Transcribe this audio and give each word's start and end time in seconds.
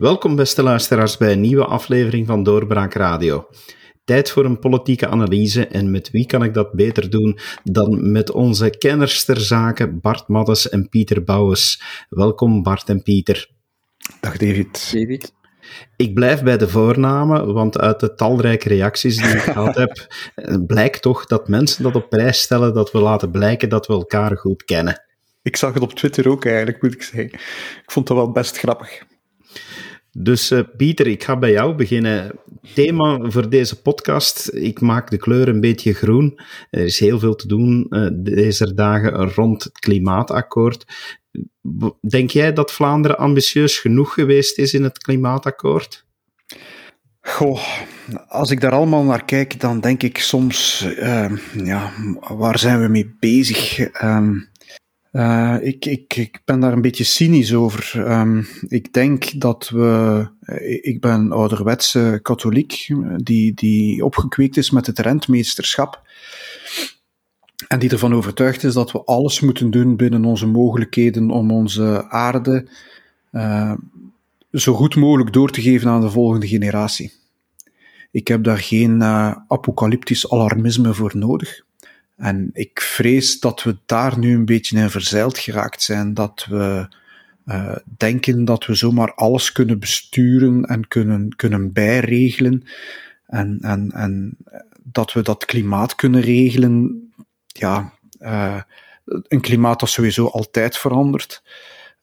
Welkom 0.00 0.36
beste 0.36 0.62
luisteraars 0.62 1.16
bij 1.16 1.32
een 1.32 1.40
nieuwe 1.40 1.64
aflevering 1.64 2.26
van 2.26 2.42
Doorbraak 2.42 2.94
Radio. 2.94 3.48
Tijd 4.04 4.30
voor 4.30 4.44
een 4.44 4.58
politieke 4.58 5.08
analyse 5.08 5.66
en 5.66 5.90
met 5.90 6.10
wie 6.10 6.26
kan 6.26 6.44
ik 6.44 6.54
dat 6.54 6.72
beter 6.72 7.10
doen 7.10 7.38
dan 7.64 8.12
met 8.12 8.30
onze 8.30 8.70
kenners 8.70 9.24
ter 9.24 9.40
zaken 9.40 10.00
Bart 10.00 10.28
Maddes 10.28 10.68
en 10.68 10.88
Pieter 10.88 11.24
Bouwens. 11.24 11.82
Welkom 12.08 12.62
Bart 12.62 12.88
en 12.88 13.02
Pieter. 13.02 13.50
Dag 14.20 14.36
David. 14.36 14.90
David. 14.92 15.32
Ik 15.96 16.14
blijf 16.14 16.42
bij 16.42 16.56
de 16.56 16.68
voornamen, 16.68 17.52
want 17.52 17.78
uit 17.78 18.00
de 18.00 18.14
talrijke 18.14 18.68
reacties 18.68 19.16
die 19.16 19.30
ik 19.30 19.40
gehad 19.40 19.74
heb, 19.74 20.06
blijkt 20.66 21.02
toch 21.02 21.26
dat 21.26 21.48
mensen 21.48 21.82
dat 21.82 21.94
op 21.94 22.08
prijs 22.08 22.40
stellen, 22.40 22.74
dat 22.74 22.92
we 22.92 23.00
laten 23.00 23.30
blijken 23.30 23.68
dat 23.68 23.86
we 23.86 23.92
elkaar 23.92 24.36
goed 24.36 24.64
kennen. 24.64 25.02
Ik 25.42 25.56
zag 25.56 25.74
het 25.74 25.82
op 25.82 25.92
Twitter 25.92 26.28
ook 26.28 26.44
eigenlijk, 26.44 26.82
moet 26.82 26.94
ik 26.94 27.02
zeggen. 27.02 27.32
Ik 27.82 27.90
vond 27.90 28.08
het 28.08 28.16
wel 28.16 28.30
best 28.30 28.58
grappig. 28.58 29.08
Dus 30.12 30.50
uh, 30.50 30.60
Pieter, 30.76 31.06
ik 31.06 31.24
ga 31.24 31.38
bij 31.38 31.50
jou 31.50 31.74
beginnen. 31.74 32.32
Thema 32.74 33.30
voor 33.30 33.48
deze 33.50 33.82
podcast. 33.82 34.50
Ik 34.52 34.80
maak 34.80 35.10
de 35.10 35.16
kleur 35.16 35.48
een 35.48 35.60
beetje 35.60 35.92
groen. 35.92 36.40
Er 36.70 36.84
is 36.84 36.98
heel 36.98 37.18
veel 37.18 37.34
te 37.34 37.46
doen 37.46 37.86
uh, 37.90 38.08
deze 38.12 38.74
dagen 38.74 39.32
rond 39.34 39.64
het 39.64 39.78
klimaatakkoord. 39.78 40.84
Denk 42.08 42.30
jij 42.30 42.52
dat 42.52 42.72
Vlaanderen 42.72 43.18
ambitieus 43.18 43.78
genoeg 43.78 44.14
geweest 44.14 44.58
is 44.58 44.74
in 44.74 44.82
het 44.82 44.98
klimaatakkoord? 44.98 46.04
Goh, 47.20 47.60
als 48.28 48.50
ik 48.50 48.60
daar 48.60 48.72
allemaal 48.72 49.04
naar 49.04 49.24
kijk, 49.24 49.60
dan 49.60 49.80
denk 49.80 50.02
ik 50.02 50.18
soms, 50.18 50.86
uh, 50.98 51.36
ja, 51.56 51.92
waar 52.28 52.58
zijn 52.58 52.80
we 52.80 52.88
mee 52.88 53.16
bezig? 53.18 53.78
Um, 54.02 54.49
uh, 55.12 55.56
ik, 55.60 55.84
ik, 55.84 56.16
ik 56.16 56.40
ben 56.44 56.60
daar 56.60 56.72
een 56.72 56.80
beetje 56.80 57.04
cynisch 57.04 57.54
over. 57.54 58.10
Um, 58.10 58.46
ik 58.68 58.92
denk 58.92 59.40
dat 59.40 59.68
we. 59.68 60.28
Ik 60.82 61.00
ben 61.00 61.32
ouderwetse 61.32 62.18
katholiek, 62.22 62.86
die, 63.16 63.54
die 63.54 64.04
opgekweekt 64.04 64.56
is 64.56 64.70
met 64.70 64.86
het 64.86 64.98
rentmeesterschap. 64.98 66.02
En 67.68 67.78
die 67.78 67.90
ervan 67.90 68.14
overtuigd 68.14 68.64
is 68.64 68.74
dat 68.74 68.92
we 68.92 69.04
alles 69.04 69.40
moeten 69.40 69.70
doen 69.70 69.96
binnen 69.96 70.24
onze 70.24 70.46
mogelijkheden 70.46 71.30
om 71.30 71.50
onze 71.50 72.08
aarde 72.08 72.68
zo 74.52 74.74
goed 74.74 74.96
mogelijk 74.96 75.32
door 75.32 75.50
te 75.50 75.62
geven 75.62 75.90
aan 75.90 76.00
de 76.00 76.10
volgende 76.10 76.48
generatie. 76.48 77.12
Ik 78.10 78.28
heb 78.28 78.44
daar 78.44 78.58
geen 78.58 79.02
apocalyptisch 79.02 80.30
alarmisme 80.30 80.94
voor 80.94 81.12
nodig. 81.14 81.68
En 82.20 82.50
ik 82.52 82.80
vrees 82.80 83.40
dat 83.40 83.62
we 83.62 83.76
daar 83.86 84.18
nu 84.18 84.34
een 84.34 84.44
beetje 84.44 84.78
in 84.78 84.90
verzeild 84.90 85.38
geraakt 85.38 85.82
zijn. 85.82 86.14
Dat 86.14 86.46
we 86.50 86.88
uh, 87.46 87.76
denken 87.96 88.44
dat 88.44 88.66
we 88.66 88.74
zomaar 88.74 89.14
alles 89.14 89.52
kunnen 89.52 89.78
besturen 89.78 90.64
en 90.64 90.88
kunnen, 90.88 91.36
kunnen 91.36 91.72
bijregelen. 91.72 92.64
En, 93.26 93.58
en, 93.60 93.90
en 93.90 94.36
dat 94.82 95.12
we 95.12 95.22
dat 95.22 95.44
klimaat 95.44 95.94
kunnen 95.94 96.20
regelen. 96.20 97.02
Ja, 97.46 97.92
uh, 98.20 98.60
een 99.04 99.40
klimaat 99.40 99.80
dat 99.80 99.88
sowieso 99.88 100.26
altijd 100.26 100.76
verandert. 100.76 101.42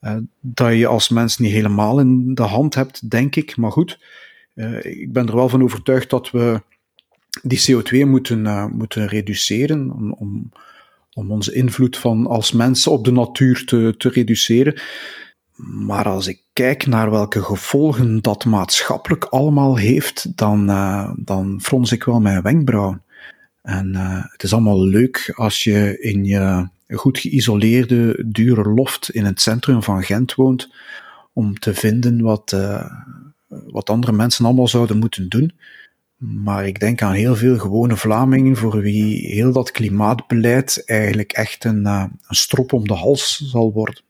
Uh, 0.00 0.16
dat 0.40 0.72
je 0.72 0.86
als 0.86 1.08
mens 1.08 1.38
niet 1.38 1.52
helemaal 1.52 2.00
in 2.00 2.34
de 2.34 2.42
hand 2.42 2.74
hebt, 2.74 3.10
denk 3.10 3.36
ik. 3.36 3.56
Maar 3.56 3.72
goed, 3.72 3.98
ik 4.80 5.12
ben 5.12 5.26
er 5.26 5.34
wel 5.34 5.48
van 5.48 5.62
overtuigd 5.62 6.10
dat 6.10 6.30
we 6.30 6.62
die 7.42 7.60
CO2 7.70 8.06
moeten, 8.06 8.44
uh, 8.44 8.66
moeten 8.66 9.06
reduceren 9.06 9.90
om, 9.90 10.12
om, 10.12 10.52
om, 11.12 11.30
onze 11.30 11.54
invloed 11.54 11.98
van 11.98 12.26
als 12.26 12.52
mensen 12.52 12.92
op 12.92 13.04
de 13.04 13.12
natuur 13.12 13.64
te, 13.64 13.94
te 13.98 14.08
reduceren. 14.08 14.80
Maar 15.56 16.04
als 16.04 16.26
ik 16.26 16.40
kijk 16.52 16.86
naar 16.86 17.10
welke 17.10 17.42
gevolgen 17.42 18.22
dat 18.22 18.44
maatschappelijk 18.44 19.24
allemaal 19.24 19.76
heeft, 19.76 20.36
dan, 20.36 20.70
uh, 20.70 21.12
dan 21.16 21.60
frons 21.62 21.92
ik 21.92 22.04
wel 22.04 22.20
mijn 22.20 22.42
wenkbrauwen. 22.42 23.02
En 23.62 23.92
uh, 23.92 24.24
het 24.28 24.42
is 24.42 24.52
allemaal 24.52 24.84
leuk 24.84 25.32
als 25.34 25.64
je 25.64 26.00
in 26.00 26.24
je 26.24 26.68
goed 26.88 27.18
geïsoleerde, 27.18 28.24
dure 28.26 28.68
loft 28.68 29.10
in 29.10 29.24
het 29.24 29.40
centrum 29.40 29.82
van 29.82 30.02
Gent 30.02 30.34
woont, 30.34 30.72
om 31.32 31.58
te 31.58 31.74
vinden 31.74 32.20
wat, 32.20 32.56
wat 33.48 33.90
andere 33.90 34.12
mensen 34.12 34.44
allemaal 34.44 34.68
zouden 34.68 34.98
moeten 34.98 35.28
doen. 35.28 35.52
Maar 36.18 36.66
ik 36.66 36.80
denk 36.80 37.02
aan 37.02 37.12
heel 37.12 37.36
veel 37.36 37.58
gewone 37.58 37.96
Vlamingen 37.96 38.56
voor 38.56 38.80
wie 38.80 39.26
heel 39.26 39.52
dat 39.52 39.70
klimaatbeleid 39.70 40.82
eigenlijk 40.86 41.32
echt 41.32 41.64
een, 41.64 41.80
uh, 41.80 42.04
een 42.26 42.36
strop 42.36 42.72
om 42.72 42.86
de 42.88 42.94
hals 42.94 43.36
zal 43.36 43.72
worden. 43.72 44.02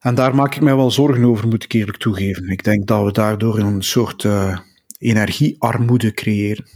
En 0.00 0.14
daar 0.14 0.34
maak 0.34 0.54
ik 0.54 0.62
mij 0.62 0.76
wel 0.76 0.90
zorgen 0.90 1.24
over, 1.24 1.48
moet 1.48 1.64
ik 1.64 1.72
eerlijk 1.72 1.98
toegeven. 1.98 2.48
Ik 2.48 2.64
denk 2.64 2.86
dat 2.86 3.04
we 3.04 3.12
daardoor 3.12 3.58
een 3.58 3.82
soort 3.82 4.24
uh, 4.24 4.58
energiearmoede 4.98 6.12
creëren. 6.12 6.66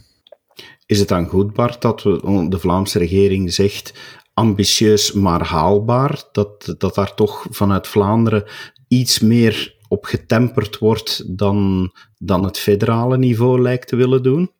Is 0.86 0.98
het 0.98 1.08
dan 1.08 1.26
goed, 1.26 1.52
Bart, 1.52 1.82
dat 1.82 2.02
we, 2.02 2.46
de 2.48 2.58
Vlaamse 2.58 2.98
regering 2.98 3.52
zegt 3.52 3.94
ambitieus 4.34 5.12
maar 5.12 5.46
haalbaar? 5.46 6.22
Dat, 6.32 6.74
dat 6.78 6.94
daar 6.94 7.14
toch 7.14 7.46
vanuit 7.50 7.88
Vlaanderen 7.88 8.44
iets 8.88 9.20
meer 9.20 9.76
op 9.88 10.04
getemperd 10.04 10.78
wordt 10.78 11.38
dan, 11.38 11.90
dan 12.18 12.44
het 12.44 12.58
federale 12.58 13.18
niveau 13.18 13.60
lijkt 13.60 13.88
te 13.88 13.96
willen 13.96 14.22
doen? 14.22 14.50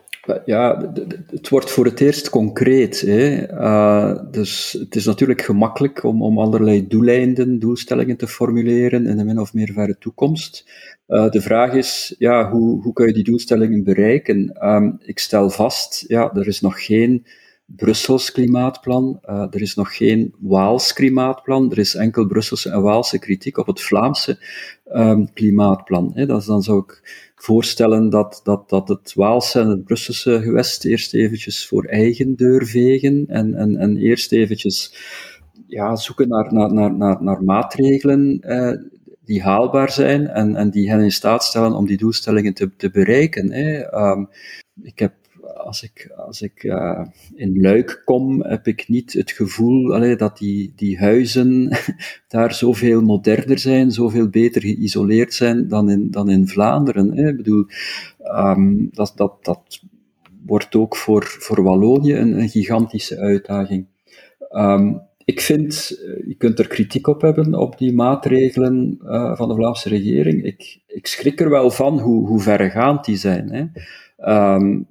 Ja, 0.45 0.91
het 1.27 1.49
wordt 1.49 1.71
voor 1.71 1.85
het 1.85 2.01
eerst 2.01 2.29
concreet. 2.29 3.01
Hè. 3.01 3.51
Uh, 3.51 4.19
dus 4.31 4.77
het 4.79 4.95
is 4.95 5.05
natuurlijk 5.05 5.41
gemakkelijk 5.41 6.03
om, 6.03 6.21
om 6.21 6.39
allerlei 6.39 6.87
doeleinden, 6.87 7.59
doelstellingen 7.59 8.17
te 8.17 8.27
formuleren 8.27 9.05
in 9.05 9.17
de 9.17 9.23
min 9.23 9.39
of 9.39 9.53
meer 9.53 9.71
verre 9.73 9.97
toekomst. 9.97 10.65
Uh, 11.07 11.29
de 11.29 11.41
vraag 11.41 11.73
is, 11.73 12.15
ja, 12.17 12.51
hoe, 12.51 12.81
hoe 12.81 12.93
kun 12.93 13.07
je 13.07 13.13
die 13.13 13.23
doelstellingen 13.23 13.83
bereiken? 13.83 14.67
Um, 14.67 14.97
ik 15.01 15.19
stel 15.19 15.49
vast, 15.49 16.05
ja, 16.07 16.33
er 16.33 16.47
is 16.47 16.61
nog 16.61 16.85
geen 16.85 17.25
Brussels 17.65 18.31
klimaatplan, 18.31 19.19
uh, 19.29 19.47
er 19.49 19.61
is 19.61 19.75
nog 19.75 19.95
geen 19.95 20.33
Waals 20.39 20.93
klimaatplan, 20.93 21.71
er 21.71 21.77
is 21.77 21.95
enkel 21.95 22.25
Brusselse 22.27 22.69
en 22.69 22.81
Waalse 22.81 23.19
kritiek 23.19 23.57
op 23.57 23.67
het 23.67 23.81
Vlaamse 23.81 24.37
um, 24.93 25.33
klimaatplan. 25.33 26.11
Hè. 26.13 26.25
Dat 26.25 26.45
dan 26.45 26.63
zou 26.63 26.79
ik 26.79 27.01
voorstellen 27.35 28.09
dat, 28.09 28.41
dat, 28.43 28.69
dat 28.69 28.87
het 28.87 29.13
Waalse 29.13 29.59
en 29.59 29.67
het 29.67 29.83
Brusselse 29.83 30.41
gewest 30.41 30.85
eerst 30.85 31.13
eventjes 31.13 31.67
voor 31.67 31.83
eigen 31.85 32.35
deur 32.35 32.65
vegen 32.65 33.25
en, 33.27 33.53
en, 33.53 33.77
en 33.77 33.97
eerst 33.97 34.31
eventjes 34.31 34.93
ja, 35.67 35.95
zoeken 35.95 36.27
naar, 36.27 36.53
naar, 36.53 36.93
naar, 36.93 37.23
naar, 37.23 37.43
maatregelen 37.43 38.39
eh, 38.41 38.77
die 39.25 39.41
haalbaar 39.41 39.91
zijn 39.91 40.27
en, 40.27 40.55
en 40.55 40.69
die 40.69 40.89
hen 40.89 41.01
in 41.01 41.11
staat 41.11 41.43
stellen 41.43 41.73
om 41.73 41.85
die 41.85 41.97
doelstellingen 41.97 42.53
te, 42.53 42.69
te 42.77 42.89
bereiken. 42.89 43.51
Hè. 43.51 43.93
Um, 43.93 44.29
ik 44.83 44.99
heb 44.99 45.13
als 45.53 45.83
ik, 45.83 46.11
als 46.15 46.41
ik 46.41 46.63
uh, 46.63 47.01
in 47.35 47.61
Luik 47.61 48.01
kom, 48.05 48.43
heb 48.43 48.67
ik 48.67 48.87
niet 48.87 49.13
het 49.13 49.31
gevoel 49.31 50.17
dat 50.17 50.37
die, 50.37 50.73
die 50.75 50.97
huizen 50.97 51.77
daar 52.27 52.53
zoveel 52.53 53.01
moderner 53.01 53.59
zijn, 53.59 53.91
zoveel 53.91 54.29
beter 54.29 54.61
geïsoleerd 54.61 55.33
zijn 55.33 55.67
dan 55.67 55.89
in, 55.89 56.11
dan 56.11 56.29
in 56.29 56.47
Vlaanderen. 56.47 57.17
Hè. 57.17 57.29
Ik 57.29 57.37
bedoel, 57.37 57.65
um, 58.35 58.89
dat, 58.91 59.13
dat, 59.15 59.45
dat 59.45 59.81
wordt 60.45 60.75
ook 60.75 60.95
voor, 60.95 61.23
voor 61.23 61.63
Wallonië 61.63 62.15
een, 62.15 62.49
gigantische 62.49 63.17
uitdaging. 63.17 63.85
Um, 64.51 65.01
ik 65.25 65.41
vind, 65.41 65.97
eh, 66.05 66.27
je 66.27 66.35
kunt 66.37 66.59
er 66.59 66.67
kritiek 66.67 67.07
op 67.07 67.21
hebben, 67.21 67.53
op 67.53 67.77
die 67.77 67.93
maatregelen 67.93 68.99
uh, 69.03 69.35
van 69.35 69.47
de 69.47 69.55
Vlaamse 69.55 69.89
regering. 69.89 70.43
Ik, 70.43 70.79
ik 70.87 71.07
schrik 71.07 71.39
er 71.39 71.49
wel 71.49 71.71
van 71.71 71.99
hoe, 71.99 72.27
hoe 72.27 72.39
verregaand 72.39 73.05
die 73.05 73.17
zijn. 73.17 73.51
Hè. 73.51 73.65
Um, 74.55 74.87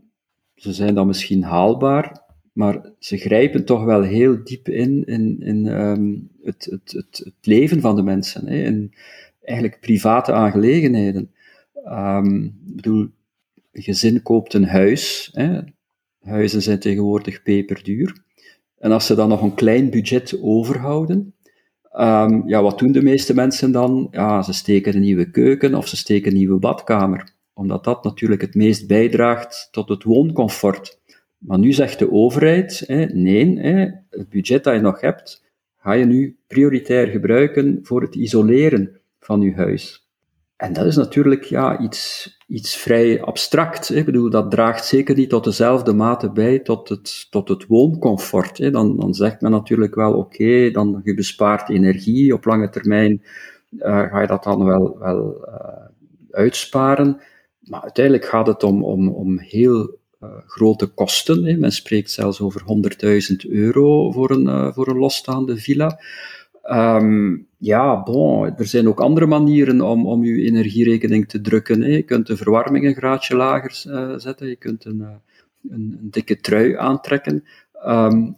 ze 0.55 0.73
zijn 0.73 0.95
dan 0.95 1.07
misschien 1.07 1.43
haalbaar, 1.43 2.23
maar 2.53 2.93
ze 2.99 3.17
grijpen 3.17 3.65
toch 3.65 3.85
wel 3.85 4.03
heel 4.03 4.45
diep 4.45 4.69
in, 4.69 5.05
in, 5.05 5.41
in 5.41 5.67
um, 5.67 6.31
het, 6.43 6.65
het, 6.71 6.93
het, 6.93 7.21
het, 7.25 7.35
leven 7.47 7.81
van 7.81 7.97
de 7.97 8.03
mensen, 8.03 8.47
hè, 8.47 8.65
in 8.65 8.95
eigenlijk 9.43 9.81
private 9.81 10.33
aangelegenheden. 10.33 11.31
Um, 11.87 12.45
ik 12.67 12.77
bedoel, 12.77 13.09
een 13.73 13.83
gezin 13.83 14.23
koopt 14.23 14.55
een 14.55 14.67
huis, 14.67 15.31
hè. 15.33 15.61
huizen 16.21 16.63
zijn 16.63 16.79
tegenwoordig 16.79 17.43
peperduur. 17.43 18.23
En 18.79 18.93
als 18.93 19.07
ze 19.07 19.15
dan 19.15 19.29
nog 19.29 19.43
een 19.43 19.55
klein 19.55 19.91
budget 19.91 20.39
overhouden, 20.43 21.35
um, 21.93 22.49
ja, 22.49 22.63
wat 22.63 22.79
doen 22.79 22.93
de 22.93 23.03
meeste 23.03 23.35
mensen 23.35 23.73
dan? 23.73 24.09
Ja, 24.11 24.43
ze 24.43 24.53
steken 24.53 24.95
een 24.95 25.01
nieuwe 25.01 25.31
keuken 25.31 25.75
of 25.75 25.89
ze 25.89 25.97
steken 25.97 26.31
een 26.31 26.37
nieuwe 26.37 26.59
badkamer 26.59 27.34
omdat 27.55 27.85
dat 27.85 28.05
natuurlijk 28.05 28.41
het 28.41 28.55
meest 28.55 28.87
bijdraagt 28.87 29.69
tot 29.71 29.89
het 29.89 30.03
wooncomfort. 30.03 31.01
Maar 31.39 31.59
nu 31.59 31.73
zegt 31.73 31.99
de 31.99 32.13
overheid, 32.13 32.83
hè, 32.87 33.05
nee, 33.05 33.59
hè, 33.59 33.91
het 34.11 34.29
budget 34.29 34.65
dat 34.65 34.75
je 34.75 34.81
nog 34.81 35.01
hebt, 35.01 35.45
ga 35.77 35.93
je 35.93 36.05
nu 36.05 36.39
prioritair 36.47 37.07
gebruiken 37.07 37.79
voor 37.83 38.03
het 38.03 38.15
isoleren 38.15 39.01
van 39.21 39.41
je 39.41 39.55
huis. 39.55 40.09
En 40.57 40.73
dat 40.73 40.87
is 40.87 40.97
natuurlijk 40.97 41.45
ja, 41.45 41.79
iets, 41.79 42.31
iets 42.47 42.77
vrij 42.77 43.23
abstract. 43.23 43.89
Hè. 43.89 43.95
Ik 43.95 44.05
bedoel, 44.05 44.31
dat 44.31 44.51
draagt 44.51 44.85
zeker 44.85 45.17
niet 45.17 45.29
tot 45.29 45.45
dezelfde 45.45 45.93
mate 45.93 46.31
bij 46.31 46.59
tot 46.59 46.89
het, 46.89 47.27
tot 47.31 47.49
het 47.49 47.67
wooncomfort. 47.67 48.59
Hè. 48.59 48.71
Dan, 48.71 48.97
dan 48.97 49.15
zegt 49.15 49.41
men 49.41 49.51
natuurlijk 49.51 49.95
wel, 49.95 50.13
oké, 50.13 50.71
dan 50.71 51.01
je 51.05 51.15
bespaart 51.15 51.69
energie 51.69 52.35
op 52.35 52.45
lange 52.45 52.69
termijn 52.69 53.23
ga 53.79 54.21
je 54.21 54.27
dat 54.27 54.45
dan 54.45 54.65
wel, 54.65 54.99
wel 54.99 55.49
uitsparen. 56.31 57.21
Maar 57.65 57.83
uiteindelijk 57.83 58.25
gaat 58.25 58.47
het 58.47 58.63
om, 58.63 58.85
om, 58.85 59.09
om 59.09 59.39
heel 59.39 59.99
grote 60.47 60.87
kosten. 60.87 61.45
Hè. 61.45 61.57
Men 61.57 61.73
spreekt 61.73 62.11
zelfs 62.11 62.41
over 62.41 62.63
100.000 63.45 63.51
euro 63.51 64.11
voor 64.11 64.31
een, 64.31 64.73
voor 64.73 64.89
een 64.89 64.97
losstaande 64.97 65.57
villa. 65.57 66.01
Um, 66.71 67.47
ja, 67.59 68.03
bon, 68.03 68.57
er 68.57 68.67
zijn 68.67 68.89
ook 68.89 69.01
andere 69.01 69.27
manieren 69.27 69.81
om, 69.81 70.07
om 70.07 70.25
je 70.25 70.43
energierekening 70.43 71.29
te 71.29 71.41
drukken. 71.41 71.83
Hè. 71.83 71.89
Je 71.89 72.03
kunt 72.03 72.27
de 72.27 72.37
verwarming 72.37 72.87
een 72.87 72.95
graadje 72.95 73.37
lager 73.37 73.93
uh, 73.93 74.15
zetten, 74.17 74.49
je 74.49 74.57
kunt 74.57 74.85
een, 74.85 75.01
een, 75.01 75.99
een, 76.01 76.09
dikke 76.11 76.41
trui 76.41 76.77
aantrekken. 76.77 77.45
Um, 77.87 78.35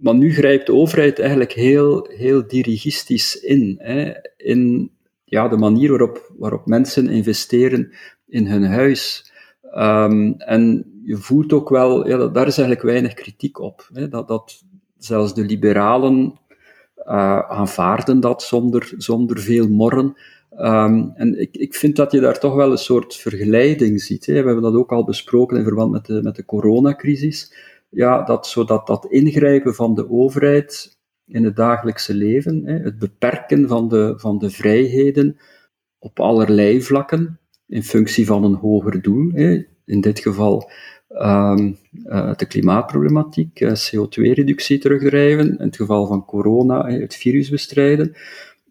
maar 0.00 0.14
nu 0.14 0.32
grijpt 0.32 0.66
de 0.66 0.74
overheid 0.74 1.18
eigenlijk 1.18 1.52
heel, 1.52 2.08
heel 2.16 2.46
dirigistisch 2.46 3.40
in, 3.40 3.74
hè, 3.78 4.12
in 4.36 4.90
ja, 5.24 5.48
de 5.48 5.56
manier 5.56 5.90
waarop, 5.90 6.32
waarop 6.38 6.66
mensen 6.66 7.08
investeren 7.08 7.92
in 8.26 8.46
hun 8.46 8.64
huis. 8.64 9.32
Um, 9.76 10.34
en 10.38 10.92
je 11.04 11.16
voelt 11.16 11.52
ook 11.52 11.68
wel, 11.68 12.08
ja, 12.08 12.16
daar 12.16 12.46
is 12.46 12.58
eigenlijk 12.58 12.82
weinig 12.82 13.14
kritiek 13.14 13.58
op. 13.58 13.88
Hè, 13.92 14.08
dat, 14.08 14.28
dat 14.28 14.64
zelfs 14.98 15.34
de 15.34 15.44
liberalen 15.44 16.40
uh, 17.06 17.38
aanvaarden 17.38 18.20
dat 18.20 18.42
zonder, 18.42 18.92
zonder 18.96 19.38
veel 19.38 19.68
morren. 19.68 20.16
Um, 20.58 21.12
en 21.14 21.40
ik, 21.40 21.56
ik 21.56 21.74
vind 21.74 21.96
dat 21.96 22.12
je 22.12 22.20
daar 22.20 22.38
toch 22.38 22.54
wel 22.54 22.70
een 22.70 22.78
soort 22.78 23.16
vergelijking 23.16 24.00
ziet. 24.00 24.26
Hè. 24.26 24.32
We 24.32 24.46
hebben 24.46 24.62
dat 24.62 24.74
ook 24.74 24.92
al 24.92 25.04
besproken 25.04 25.56
in 25.56 25.64
verband 25.64 25.92
met 25.92 26.06
de, 26.06 26.22
met 26.22 26.36
de 26.36 26.44
coronacrisis. 26.44 27.54
Ja, 27.88 28.22
dat, 28.22 28.46
zodat 28.46 28.86
dat 28.86 29.06
ingrijpen 29.06 29.74
van 29.74 29.94
de 29.94 30.10
overheid 30.10 30.98
in 31.26 31.44
het 31.44 31.56
dagelijkse 31.56 32.14
leven, 32.14 32.62
hè, 32.64 32.78
het 32.78 32.98
beperken 32.98 33.68
van 33.68 33.88
de, 33.88 34.14
van 34.16 34.38
de 34.38 34.50
vrijheden 34.50 35.36
op 35.98 36.20
allerlei 36.20 36.82
vlakken, 36.82 37.40
in 37.68 37.82
functie 37.82 38.26
van 38.26 38.44
een 38.44 38.54
hoger 38.54 39.02
doel, 39.02 39.30
hè, 39.32 39.64
in 39.84 40.00
dit 40.00 40.18
geval 40.18 40.70
um, 41.08 41.78
uh, 42.04 42.34
de 42.34 42.46
klimaatproblematiek, 42.46 43.60
uh, 43.60 43.70
CO2-reductie 43.70 44.78
terugdrijven, 44.78 45.58
in 45.58 45.64
het 45.64 45.76
geval 45.76 46.06
van 46.06 46.24
corona, 46.24 46.86
het 46.86 47.14
virus 47.14 47.50
bestrijden. 47.50 48.16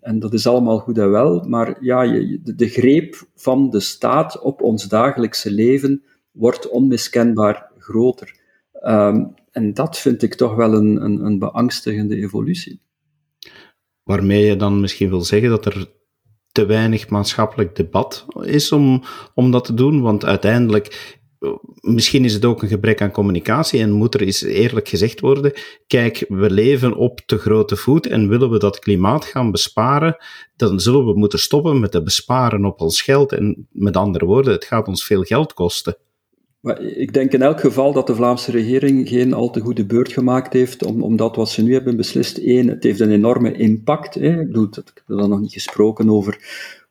En 0.02 0.20
dat 0.20 0.34
is 0.34 0.48
allemaal 0.48 0.80
goed 0.80 0.98
en 0.98 1.12
wel, 1.12 1.46
maar 1.48 1.78
ja, 1.84 2.02
je, 2.02 2.40
de, 2.44 2.68
greep 2.68 3.28
van 3.36 3.70
de 3.70 3.80
staat 3.80 4.42
op 4.42 4.62
ons 4.62 4.88
dagelijkse 4.88 5.52
leven 5.52 6.04
wordt 6.32 6.70
onmiskenbaar 6.70 7.72
groter. 7.78 8.40
Um, 8.84 9.34
en 9.52 9.74
dat 9.74 10.00
vind 10.00 10.24
ik 10.24 10.34
toch 10.34 10.56
wel 10.56 10.74
een, 10.74 11.04
een, 11.04 11.26
een 11.26 11.40
beangstigende 11.40 12.16
evolutie. 12.16 12.80
Waarmee 14.04 14.46
je 14.46 14.56
dan 14.56 14.80
misschien 14.80 15.10
wil 15.10 15.22
zeggen 15.22 15.50
dat 15.50 15.66
er 15.66 15.92
te 16.56 16.66
weinig 16.66 17.10
maatschappelijk 17.10 17.76
debat 17.76 18.26
is 18.42 18.72
om, 18.72 19.04
om 19.34 19.52
dat 19.52 19.66
te 19.66 19.74
doen. 19.74 20.02
Want 20.02 20.26
uiteindelijk 20.26 21.18
misschien 21.82 22.26
is 22.26 22.34
het 22.34 22.46
ook 22.46 22.62
een 22.62 22.68
gebrek 22.68 23.02
aan 23.02 23.12
communicatie 23.12 23.82
en 23.82 23.92
moet 23.92 24.14
er 24.14 24.22
eens 24.22 24.42
eerlijk 24.42 24.88
gezegd 24.88 25.20
worden, 25.20 25.54
kijk, 25.88 26.26
we 26.28 26.50
leven 26.50 26.96
op 26.96 27.22
te 27.26 27.38
grote 27.38 27.76
voet 27.76 28.08
en 28.08 28.30
willen 28.30 28.50
we 28.50 28.60
dat 28.60 28.80
klimaat 28.80 29.26
gaan 29.26 29.52
besparen, 29.52 30.18
dan 30.56 30.80
zullen 30.80 31.06
we 31.06 31.18
moeten 31.18 31.40
stoppen 31.40 31.80
met 31.80 31.92
te 31.92 32.04
besparen 32.04 32.66
op 32.66 32.82
ons 32.82 33.02
geld 33.02 33.32
en 33.32 33.68
met 33.72 33.98
andere 33.98 34.26
woorden, 34.26 34.54
het 34.54 34.66
gaat 34.66 34.88
ons 34.88 35.06
veel 35.06 35.24
geld 35.24 35.54
kosten. 35.54 35.98
Maar 36.66 36.82
ik 36.82 37.14
denk 37.14 37.32
in 37.32 37.42
elk 37.42 37.60
geval 37.60 37.94
dat 37.94 38.08
de 38.08 38.16
Vlaamse 38.16 38.52
regering 38.52 39.10
geen 39.10 39.34
al 39.34 39.50
te 39.50 39.60
goede 39.60 39.86
beurt 39.86 40.12
gemaakt 40.12 40.54
heeft, 40.54 40.86
om, 40.86 41.04
omdat 41.04 41.36
wat 41.36 41.50
ze 41.50 41.64
nu 41.64 41.74
hebben 41.74 41.98
beslist, 41.98 42.38
één, 42.38 42.68
het 42.68 42.84
heeft 42.84 43.00
een 43.00 43.12
enorme 43.12 43.54
impact. 43.54 44.14
Hè. 44.14 44.42
Ik 44.42 44.48
bedoel, 44.48 44.68
ik 44.68 44.76
heb 44.76 45.18
dan 45.18 45.30
nog 45.30 45.40
niet 45.40 45.54
gesproken 45.54 46.10
over, 46.10 46.38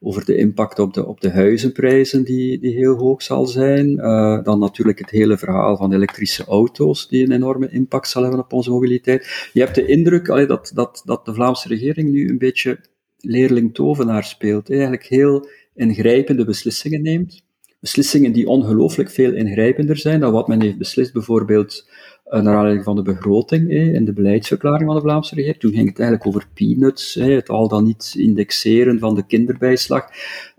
over 0.00 0.24
de 0.24 0.36
impact 0.36 0.78
op 0.78 0.94
de, 0.94 1.06
op 1.06 1.20
de 1.20 1.30
huizenprijzen, 1.30 2.24
die, 2.24 2.60
die 2.60 2.74
heel 2.74 2.96
hoog 2.96 3.22
zal 3.22 3.46
zijn. 3.46 3.90
Uh, 3.90 4.42
dan 4.44 4.58
natuurlijk 4.58 4.98
het 4.98 5.10
hele 5.10 5.38
verhaal 5.38 5.76
van 5.76 5.92
elektrische 5.92 6.44
auto's, 6.44 7.08
die 7.08 7.24
een 7.24 7.32
enorme 7.32 7.70
impact 7.70 8.08
zal 8.08 8.22
hebben 8.22 8.40
op 8.40 8.52
onze 8.52 8.70
mobiliteit. 8.70 9.50
Je 9.52 9.60
hebt 9.60 9.74
de 9.74 9.86
indruk 9.86 10.26
dat, 10.26 10.70
dat, 10.74 11.02
dat 11.04 11.24
de 11.24 11.34
Vlaamse 11.34 11.68
regering 11.68 12.10
nu 12.10 12.28
een 12.28 12.38
beetje 12.38 12.78
leerling-tovenaar 13.18 14.24
speelt. 14.24 14.70
Eigenlijk 14.70 15.04
heel 15.06 15.48
ingrijpende 15.74 16.44
beslissingen 16.44 17.02
neemt 17.02 17.44
beslissingen 17.84 18.32
die 18.32 18.48
ongelooflijk 18.48 19.10
veel 19.10 19.32
ingrijpender 19.32 19.96
zijn 19.96 20.20
dan 20.20 20.32
wat 20.32 20.48
men 20.48 20.62
heeft 20.62 20.78
beslist, 20.78 21.12
bijvoorbeeld 21.12 21.88
naar 22.30 22.54
aanleiding 22.54 22.84
van 22.84 22.96
de 22.96 23.02
begroting 23.02 23.70
eh, 23.70 23.94
en 23.94 24.04
de 24.04 24.12
beleidsverklaring 24.12 24.86
van 24.86 24.94
de 24.94 25.02
Vlaamse 25.02 25.34
regering. 25.34 25.60
Toen 25.60 25.72
ging 25.72 25.88
het 25.88 25.98
eigenlijk 25.98 26.28
over 26.28 26.48
peanuts, 26.54 27.16
eh, 27.16 27.34
het 27.34 27.48
al 27.48 27.68
dan 27.68 27.84
niet 27.84 28.14
indexeren 28.18 28.98
van 28.98 29.14
de 29.14 29.26
kinderbijslag. 29.26 30.08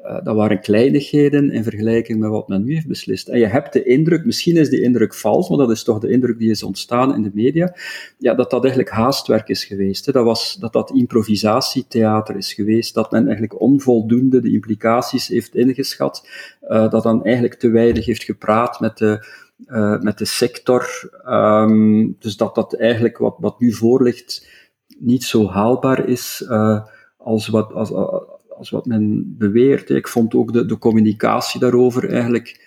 Uh, 0.02 0.24
dat 0.24 0.36
waren 0.36 0.62
kleinigheden 0.62 1.52
in 1.52 1.64
vergelijking 1.64 2.20
met 2.20 2.30
wat 2.30 2.48
men 2.48 2.64
nu 2.64 2.74
heeft 2.74 2.88
beslist. 2.88 3.28
En 3.28 3.40
je 3.40 3.46
hebt 3.46 3.74
de 3.74 3.84
indruk, 3.84 4.26
misschien 4.26 4.58
is 4.58 4.70
die 4.70 4.82
indruk 4.82 5.14
vals, 5.14 5.50
maar 5.50 5.58
dat 5.58 5.72
is 5.72 5.84
toch 5.84 6.00
de 6.00 6.10
indruk 6.10 6.40
die 6.40 6.50
is 6.50 6.64
ontstaan 6.64 7.16
in 7.16 7.22
de 7.22 7.32
media, 7.34 7.76
ja, 8.18 8.34
dat 8.34 8.50
dat 8.50 8.64
eigenlijk 8.64 8.94
haastwerk 8.94 9.48
is 9.48 9.66
geweest. 9.66 10.14
Dat, 10.14 10.24
was, 10.24 10.58
dat 10.60 10.74
dat 10.74 10.92
improvisatietheater 10.92 12.38
is 12.38 12.54
geweest, 12.54 12.94
dat 12.94 13.12
men 13.12 13.24
eigenlijk 13.24 13.62
onvoldoende 13.62 14.42
de 14.42 14.52
implicaties 14.52 15.28
heeft 15.28 15.56
ingeschat, 15.56 16.28
uh, 16.70 16.90
dat 16.90 17.04
dan 17.04 17.24
eigenlijk 17.24 17.56
te 17.56 17.70
weinig 17.70 18.06
heeft 18.06 18.24
gepraat 18.24 18.80
met 18.80 18.98
de, 18.98 19.26
uh, 19.68 20.00
met 20.00 20.18
de 20.18 20.26
sector. 20.26 21.10
Um, 21.28 22.16
dus 22.20 22.38
dat 22.38 22.56
dat 22.56 22.74
eigenlijk 22.74 23.18
wat, 23.18 23.36
wat 23.40 23.60
nu 23.60 23.74
voor 23.74 24.04
ligt 24.04 24.48
niet 25.00 25.24
zo 25.24 25.48
haalbaar 25.48 26.08
is 26.08 26.46
uh, 26.50 26.86
als 27.18 27.48
wat, 27.48 27.74
als, 27.74 27.94
als 28.50 28.70
wat 28.70 28.86
men 28.86 29.36
beweert. 29.38 29.90
Ik 29.90 30.08
vond 30.08 30.36
ook 30.36 30.54
de, 30.54 30.66
de 30.66 30.78
communicatie 30.78 31.60
daarover 31.60 32.10
eigenlijk 32.10 32.64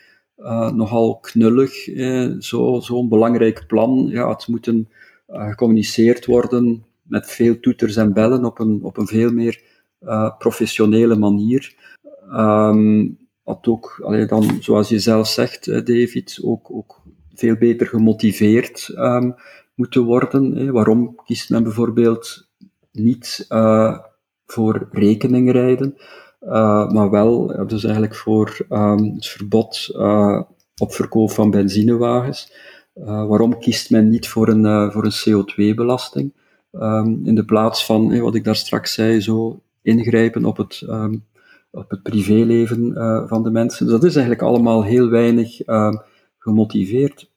nogal 0.74 1.18
knullig. 1.18 1.88
Eh, 1.88 2.30
Zo'n 2.38 2.82
zo 2.82 3.08
belangrijk 3.08 3.64
plan. 3.66 4.06
Ja, 4.10 4.28
het 4.28 4.48
moet 4.48 4.66
een, 4.66 4.88
gecommuniceerd 5.26 6.26
worden 6.26 6.84
met 7.02 7.30
veel 7.30 7.60
toeters 7.60 7.96
en 7.96 8.12
bellen 8.12 8.44
op 8.44 8.58
een, 8.58 8.78
op 8.82 8.96
een 8.96 9.06
veel 9.06 9.32
meer 9.32 9.62
professionele 10.38 11.16
manier. 11.16 11.74
Um, 12.32 13.18
wat 13.48 13.66
ook, 13.66 14.08
dan, 14.28 14.56
zoals 14.60 14.88
je 14.88 14.98
zelf 14.98 15.28
zegt, 15.28 15.66
David, 15.66 16.40
ook, 16.42 16.70
ook 16.70 17.02
veel 17.34 17.56
beter 17.56 17.86
gemotiveerd 17.86 18.92
um, 18.94 19.34
moeten 19.74 20.04
worden. 20.04 20.72
Waarom 20.72 21.14
kiest 21.24 21.50
men 21.50 21.62
bijvoorbeeld 21.62 22.48
niet 22.92 23.46
uh, 23.48 23.98
voor 24.46 24.88
rekeningrijden, 24.92 25.94
uh, 26.40 26.90
maar 26.90 27.10
wel 27.10 27.66
dus 27.66 27.84
eigenlijk 27.84 28.14
voor 28.14 28.66
um, 28.70 29.14
het 29.14 29.26
verbod 29.26 29.90
op 30.76 30.92
verkoop 30.92 31.30
van 31.30 31.50
benzinewagens. 31.50 32.52
Waarom 33.04 33.58
kiest 33.58 33.90
men 33.90 34.08
niet 34.08 34.28
voor 34.28 34.48
een, 34.48 34.92
voor 34.92 35.04
een 35.04 35.44
CO2-belasting? 35.44 36.32
Um, 36.72 37.20
in 37.24 37.34
de 37.34 37.44
plaats 37.44 37.84
van, 37.84 38.20
wat 38.20 38.34
ik 38.34 38.44
daar 38.44 38.56
straks 38.56 38.94
zei, 38.94 39.20
zo 39.20 39.62
ingrijpen 39.82 40.44
op 40.44 40.56
het, 40.56 40.86
op 41.78 41.90
het 41.90 42.02
privéleven 42.02 42.92
van 43.28 43.42
de 43.42 43.50
mensen. 43.50 43.84
Dus 43.84 43.94
dat 43.94 44.04
is 44.04 44.16
eigenlijk 44.16 44.44
allemaal 44.44 44.84
heel 44.84 45.08
weinig 45.08 45.56
gemotiveerd. 46.38 47.30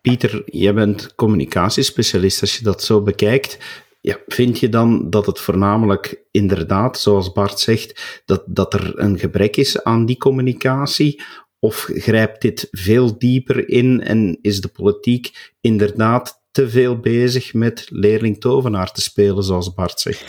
Pieter, 0.00 0.42
jij 0.46 0.74
bent 0.74 1.14
communicatiespecialist. 1.14 2.40
Als 2.40 2.56
je 2.58 2.64
dat 2.64 2.82
zo 2.82 3.02
bekijkt, 3.02 3.58
ja, 4.00 4.18
vind 4.26 4.58
je 4.58 4.68
dan 4.68 5.10
dat 5.10 5.26
het 5.26 5.40
voornamelijk 5.40 6.24
inderdaad, 6.30 6.98
zoals 6.98 7.32
Bart 7.32 7.60
zegt, 7.60 8.22
dat, 8.24 8.42
dat 8.46 8.74
er 8.74 8.98
een 8.98 9.18
gebrek 9.18 9.56
is 9.56 9.82
aan 9.82 10.06
die 10.06 10.16
communicatie? 10.16 11.22
Of 11.58 11.90
grijpt 11.92 12.42
dit 12.42 12.68
veel 12.70 13.18
dieper 13.18 13.68
in 13.68 14.02
en 14.02 14.38
is 14.42 14.60
de 14.60 14.68
politiek 14.68 15.52
inderdaad 15.60 16.42
te 16.50 16.68
veel 16.68 16.98
bezig 17.00 17.54
met 17.54 17.86
leerling-tovenaar 17.90 18.92
te 18.92 19.00
spelen, 19.00 19.42
zoals 19.42 19.74
Bart 19.74 20.00
zegt? 20.00 20.24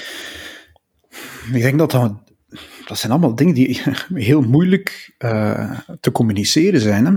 Ik 1.54 1.62
denk 1.62 1.78
dat 1.80 1.92
dat, 1.92 2.14
dat 2.86 2.98
zijn 2.98 3.12
allemaal 3.12 3.36
dingen 3.36 3.54
die 3.54 3.82
heel 4.14 4.42
moeilijk 4.42 5.16
uh, 5.20 5.80
te 6.00 6.12
communiceren 6.12 6.82
zijn. 6.82 7.06
Hè? 7.06 7.14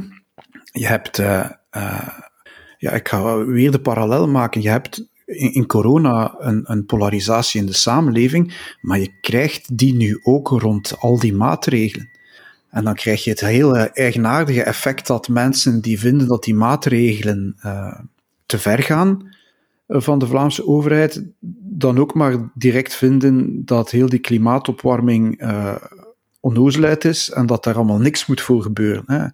Je 0.72 0.86
hebt, 0.86 1.18
uh, 1.18 1.50
uh, 1.76 2.08
ja, 2.78 2.90
ik 2.90 3.08
ga 3.08 3.44
weer 3.44 3.70
de 3.70 3.80
parallel 3.80 4.28
maken. 4.28 4.62
Je 4.62 4.68
hebt 4.68 5.08
in, 5.24 5.66
corona 5.66 6.34
een, 6.38 6.62
een, 6.64 6.86
polarisatie 6.86 7.60
in 7.60 7.66
de 7.66 7.72
samenleving, 7.72 8.74
maar 8.80 8.98
je 8.98 9.18
krijgt 9.20 9.78
die 9.78 9.94
nu 9.94 10.18
ook 10.22 10.48
rond 10.48 10.94
al 10.98 11.18
die 11.18 11.34
maatregelen. 11.34 12.10
En 12.70 12.84
dan 12.84 12.94
krijg 12.94 13.24
je 13.24 13.30
het 13.30 13.40
hele 13.40 13.90
eigenaardige 13.92 14.62
effect 14.62 15.06
dat 15.06 15.28
mensen 15.28 15.80
die 15.80 15.98
vinden 15.98 16.28
dat 16.28 16.44
die 16.44 16.54
maatregelen 16.54 17.56
te 18.46 18.58
ver 18.58 18.82
gaan 18.82 19.27
van 19.88 20.18
de 20.18 20.26
Vlaamse 20.26 20.66
overheid, 20.66 21.24
dan 21.60 21.98
ook 21.98 22.14
maar 22.14 22.50
direct 22.54 22.94
vinden 22.94 23.64
dat 23.64 23.90
heel 23.90 24.08
die 24.08 24.18
klimaatopwarming 24.18 25.42
uh, 25.42 25.74
onnozelheid 26.40 27.04
is 27.04 27.30
en 27.30 27.46
dat 27.46 27.64
daar 27.64 27.74
allemaal 27.74 27.98
niks 27.98 28.26
moet 28.26 28.40
voor 28.40 28.62
gebeuren. 28.62 29.04
Hè. 29.06 29.26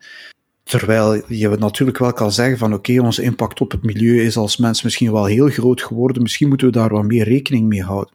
Terwijl 0.62 1.22
je 1.32 1.48
natuurlijk 1.48 1.98
wel 1.98 2.12
kan 2.12 2.32
zeggen 2.32 2.58
van 2.58 2.74
oké, 2.74 3.00
onze 3.00 3.22
impact 3.22 3.60
op 3.60 3.70
het 3.70 3.82
milieu 3.82 4.20
is 4.20 4.36
als 4.36 4.56
mens 4.56 4.82
misschien 4.82 5.12
wel 5.12 5.24
heel 5.24 5.48
groot 5.48 5.82
geworden, 5.82 6.22
misschien 6.22 6.48
moeten 6.48 6.66
we 6.66 6.72
daar 6.72 6.90
wat 6.90 7.04
meer 7.04 7.24
rekening 7.24 7.68
mee 7.68 7.82
houden. 7.82 8.14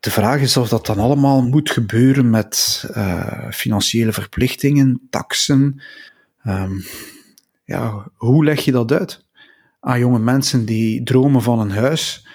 de 0.00 0.10
vraag 0.10 0.40
is 0.40 0.56
of 0.56 0.68
dat 0.68 0.86
dan 0.86 0.98
allemaal 0.98 1.42
moet 1.42 1.70
gebeuren 1.70 2.30
met 2.30 2.84
uh, 2.96 3.50
financiële 3.50 4.12
verplichtingen, 4.12 5.00
taxen. 5.10 5.82
Um, 6.46 6.84
ja, 7.64 8.10
hoe 8.14 8.44
leg 8.44 8.64
je 8.64 8.72
dat 8.72 8.92
uit 8.92 9.24
aan 9.80 9.98
jonge 9.98 10.18
mensen 10.18 10.64
die 10.64 11.02
dromen 11.02 11.42
van 11.42 11.60
een 11.60 11.70
huis 11.70 12.28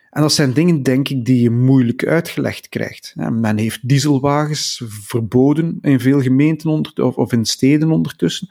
En 0.09 0.21
dat 0.21 0.33
zijn 0.33 0.53
dingen, 0.53 0.83
denk 0.83 1.09
ik, 1.09 1.25
die 1.25 1.41
je 1.41 1.49
moeilijk 1.49 2.05
uitgelegd 2.05 2.69
krijgt. 2.69 3.13
Men 3.15 3.57
heeft 3.57 3.89
dieselwagens 3.89 4.83
verboden 4.87 5.77
in 5.81 5.99
veel 5.99 6.21
gemeenten 6.21 6.69
onder, 6.69 7.15
of 7.15 7.31
in 7.31 7.45
steden 7.45 7.91
ondertussen. 7.91 8.49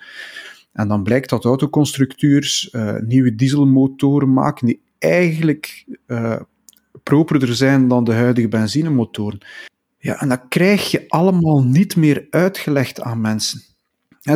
En 0.72 0.88
dan 0.88 1.02
blijkt 1.02 1.30
dat 1.30 1.44
autoconstructeurs 1.44 2.68
uh, 2.72 2.94
nieuwe 2.98 3.34
dieselmotoren 3.34 4.32
maken 4.32 4.66
die 4.66 4.82
eigenlijk 4.98 5.84
uh, 6.06 6.40
properder 7.02 7.54
zijn 7.54 7.88
dan 7.88 8.04
de 8.04 8.12
huidige 8.14 8.48
benzinemotoren. 8.48 9.38
Ja, 9.98 10.20
en 10.20 10.28
dat 10.28 10.42
krijg 10.48 10.90
je 10.90 11.04
allemaal 11.08 11.64
niet 11.64 11.96
meer 11.96 12.26
uitgelegd 12.30 13.00
aan 13.00 13.20
mensen. 13.20 13.62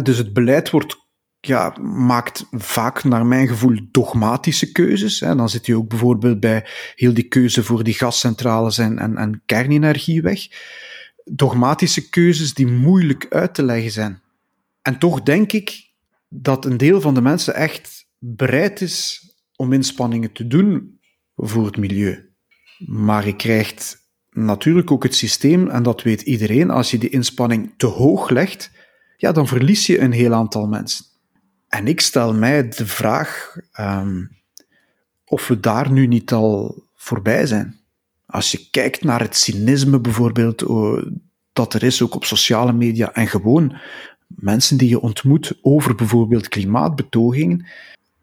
Dus 0.02 0.18
het 0.18 0.32
beleid 0.32 0.70
wordt 0.70 1.06
ja, 1.40 1.76
maakt 1.80 2.46
vaak, 2.50 3.04
naar 3.04 3.26
mijn 3.26 3.48
gevoel, 3.48 3.78
dogmatische 3.90 4.72
keuzes. 4.72 5.20
Hè. 5.20 5.34
Dan 5.36 5.48
zit 5.48 5.66
je 5.66 5.76
ook 5.76 5.88
bijvoorbeeld 5.88 6.40
bij 6.40 6.66
heel 6.94 7.14
die 7.14 7.28
keuze 7.28 7.62
voor 7.62 7.84
die 7.84 7.94
gascentrales 7.94 8.78
en, 8.78 8.98
en, 8.98 9.16
en 9.16 9.42
kernenergie 9.46 10.22
weg. 10.22 10.46
Dogmatische 11.24 12.08
keuzes 12.08 12.54
die 12.54 12.66
moeilijk 12.66 13.26
uit 13.28 13.54
te 13.54 13.62
leggen 13.62 13.90
zijn. 13.90 14.20
En 14.82 14.98
toch 14.98 15.22
denk 15.22 15.52
ik 15.52 15.85
dat 16.28 16.64
een 16.64 16.76
deel 16.76 17.00
van 17.00 17.14
de 17.14 17.20
mensen 17.20 17.54
echt 17.54 18.06
bereid 18.18 18.80
is 18.80 19.20
om 19.56 19.72
inspanningen 19.72 20.32
te 20.32 20.46
doen 20.46 21.00
voor 21.34 21.66
het 21.66 21.76
milieu. 21.76 22.34
Maar 22.78 23.26
je 23.26 23.36
krijgt 23.36 24.04
natuurlijk 24.30 24.90
ook 24.90 25.02
het 25.02 25.14
systeem, 25.14 25.68
en 25.68 25.82
dat 25.82 26.02
weet 26.02 26.22
iedereen, 26.22 26.70
als 26.70 26.90
je 26.90 26.98
die 26.98 27.10
inspanning 27.10 27.74
te 27.76 27.86
hoog 27.86 28.30
legt, 28.30 28.70
ja, 29.16 29.32
dan 29.32 29.46
verlies 29.46 29.86
je 29.86 29.98
een 29.98 30.12
heel 30.12 30.32
aantal 30.32 30.66
mensen. 30.66 31.04
En 31.68 31.86
ik 31.86 32.00
stel 32.00 32.34
mij 32.34 32.68
de 32.68 32.86
vraag 32.86 33.56
um, 33.80 34.36
of 35.24 35.48
we 35.48 35.60
daar 35.60 35.92
nu 35.92 36.06
niet 36.06 36.32
al 36.32 36.84
voorbij 36.94 37.46
zijn. 37.46 37.80
Als 38.26 38.50
je 38.50 38.70
kijkt 38.70 39.04
naar 39.04 39.20
het 39.20 39.36
cynisme 39.36 40.00
bijvoorbeeld, 40.00 40.64
dat 41.52 41.74
er 41.74 41.82
is 41.82 42.02
ook 42.02 42.14
op 42.14 42.24
sociale 42.24 42.72
media 42.72 43.12
en 43.12 43.26
gewoon 43.26 43.76
mensen 44.26 44.76
die 44.76 44.88
je 44.88 45.00
ontmoet 45.00 45.58
over 45.62 45.94
bijvoorbeeld 45.94 46.48
klimaatbetogingen 46.48 47.66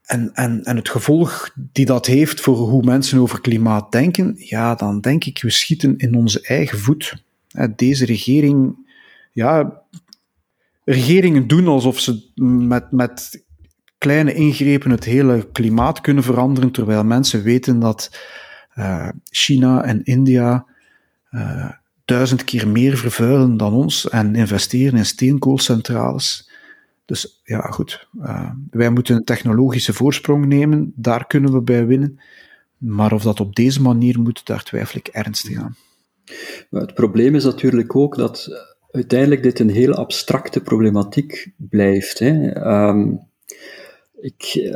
en, 0.04 0.34
en, 0.34 0.64
en 0.64 0.76
het 0.76 0.90
gevolg 0.90 1.50
die 1.56 1.86
dat 1.86 2.06
heeft 2.06 2.42
voor 2.42 2.56
hoe 2.56 2.84
mensen 2.84 3.20
over 3.20 3.42
klimaat 3.42 3.92
denken, 3.92 4.36
ja, 4.38 4.76
dan 4.76 5.00
denk 5.02 5.26
ik, 5.26 5.42
we 5.42 5.50
schieten 5.50 5.98
in 5.98 6.16
onze 6.16 6.42
eigen 6.42 6.80
voet. 6.80 7.24
Deze 7.76 8.06
regering, 8.06 8.88
ja, 9.32 9.82
regeringen 10.84 11.48
doen 11.48 11.68
alsof 11.68 12.00
ze 12.00 12.32
met, 12.68 12.92
met 12.92 13.44
kleine 13.98 14.34
ingrepen 14.34 14.92
het 14.92 15.04
hele 15.04 15.52
klimaat 15.52 16.02
kunnen 16.02 16.24
veranderen, 16.24 16.72
terwijl 16.72 17.04
mensen 17.04 17.44
weten 17.44 17.80
dat 17.80 18.20
uh, 18.76 19.10
China 19.30 19.84
en 19.84 20.04
India 20.04 20.66
uh, 21.32 21.72
duizend 22.14 22.44
keer 22.44 22.68
meer 22.68 22.98
vervuilen 22.98 23.58
dan 23.58 23.74
ons 23.74 24.10
en 24.10 24.36
investeren 24.36 24.98
in 24.98 25.06
steenkoolcentrales. 25.06 26.50
Dus 27.06 27.42
ja, 27.44 27.60
goed. 27.60 28.08
Uh, 28.20 28.52
wij 28.72 28.90
moeten 28.90 29.16
een 29.16 29.24
technologische 29.24 29.94
voorsprong 29.94 30.46
nemen, 30.46 30.94
daar 30.96 31.28
kunnen 31.28 31.52
we 31.52 31.62
bij 31.62 31.86
winnen. 31.86 32.20
Maar 32.78 33.14
of 33.14 33.24
dat 33.24 33.40
op 33.40 33.56
deze 33.56 33.82
manier 33.82 34.20
moet, 34.20 34.46
daar 34.46 34.64
twijfel 34.64 35.00
ik 35.00 35.08
ernstig 35.08 35.58
aan. 35.58 35.76
Het 36.70 36.94
probleem 36.94 37.36
is 37.36 37.44
natuurlijk 37.44 37.96
ook 37.96 38.16
dat 38.16 38.50
uiteindelijk 38.92 39.44
dit 39.44 39.60
een 39.60 39.70
heel 39.70 39.94
abstracte 39.94 40.62
problematiek 40.62 41.52
blijft. 41.58 42.20
Hè. 42.20 42.56
Um, 42.88 43.20
ik, 44.22 44.54
uh, 44.56 44.76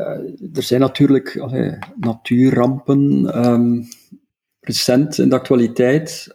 er 0.53 0.63
zijn 0.63 0.79
natuurlijk 0.81 1.37
allee, 1.37 1.77
natuurrampen 1.99 3.01
um, 3.45 3.87
recent 4.59 5.17
in 5.17 5.29
de 5.29 5.35
actualiteit, 5.35 6.31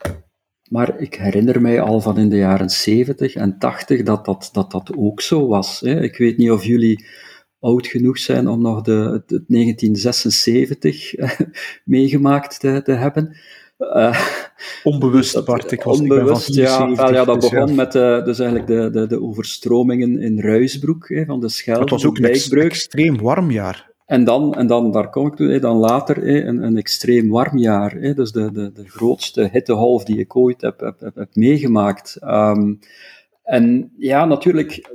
maar 0.72 1.00
ik 1.00 1.14
herinner 1.14 1.60
mij 1.60 1.80
al 1.80 2.00
van 2.00 2.18
in 2.18 2.28
de 2.28 2.36
jaren 2.36 2.70
70 2.70 3.34
en 3.34 3.58
80 3.58 4.02
dat 4.02 4.24
dat, 4.24 4.50
dat, 4.52 4.70
dat 4.70 4.92
ook 4.96 5.20
zo 5.20 5.46
was. 5.46 5.80
Hè. 5.80 6.02
Ik 6.02 6.16
weet 6.16 6.36
niet 6.36 6.50
of 6.50 6.64
jullie 6.64 7.04
oud 7.60 7.86
genoeg 7.86 8.18
zijn 8.18 8.48
om 8.48 8.62
nog 8.62 8.82
de, 8.82 8.92
het 8.92 9.28
1976 9.28 11.14
meegemaakt 11.84 12.60
te, 12.60 12.80
te 12.84 12.92
hebben. 12.92 13.36
Uh, 13.78 14.20
onbewust, 14.82 15.32
dat, 15.32 15.44
Bart. 15.44 15.72
Ik 15.72 15.82
was 15.82 16.00
onbewust, 16.00 16.54
ja. 16.54 16.88
ja. 16.94 17.24
Dat 17.24 17.40
dus 17.40 17.50
begon 17.50 17.74
met 17.74 17.92
de, 17.92 18.20
dus 18.24 18.38
eigenlijk 18.38 18.68
de, 18.68 18.90
de, 18.90 19.06
de 19.06 19.22
overstromingen 19.22 20.20
in 20.20 20.40
Ruisbroek, 20.40 21.08
hè, 21.08 21.24
van 21.24 21.40
de 21.40 21.48
Schelde. 21.48 21.80
Het 21.80 21.90
was 21.90 22.06
ook 22.06 22.18
een 22.18 22.60
extreem 22.60 23.20
warm 23.20 23.50
jaar. 23.50 23.91
En 24.12 24.24
dan, 24.24 24.54
en 24.54 24.66
dan 24.66 24.90
daar 24.90 25.10
kom 25.10 25.26
ik 25.26 25.34
toe, 25.34 25.58
dan 25.58 25.76
later 25.76 26.46
een, 26.46 26.62
een 26.62 26.76
extreem 26.76 27.28
warm 27.28 27.58
jaar. 27.58 28.14
Dus 28.14 28.32
de, 28.32 28.52
de, 28.52 28.72
de 28.72 28.88
grootste 28.88 29.48
hittehalf 29.52 30.04
die 30.04 30.18
ik 30.18 30.36
ooit 30.36 30.60
heb, 30.60 30.80
heb, 30.80 31.00
heb, 31.14 31.28
meegemaakt. 31.32 32.18
Um, 32.22 32.78
en 33.42 33.92
ja, 33.98 34.24
natuurlijk, 34.24 34.90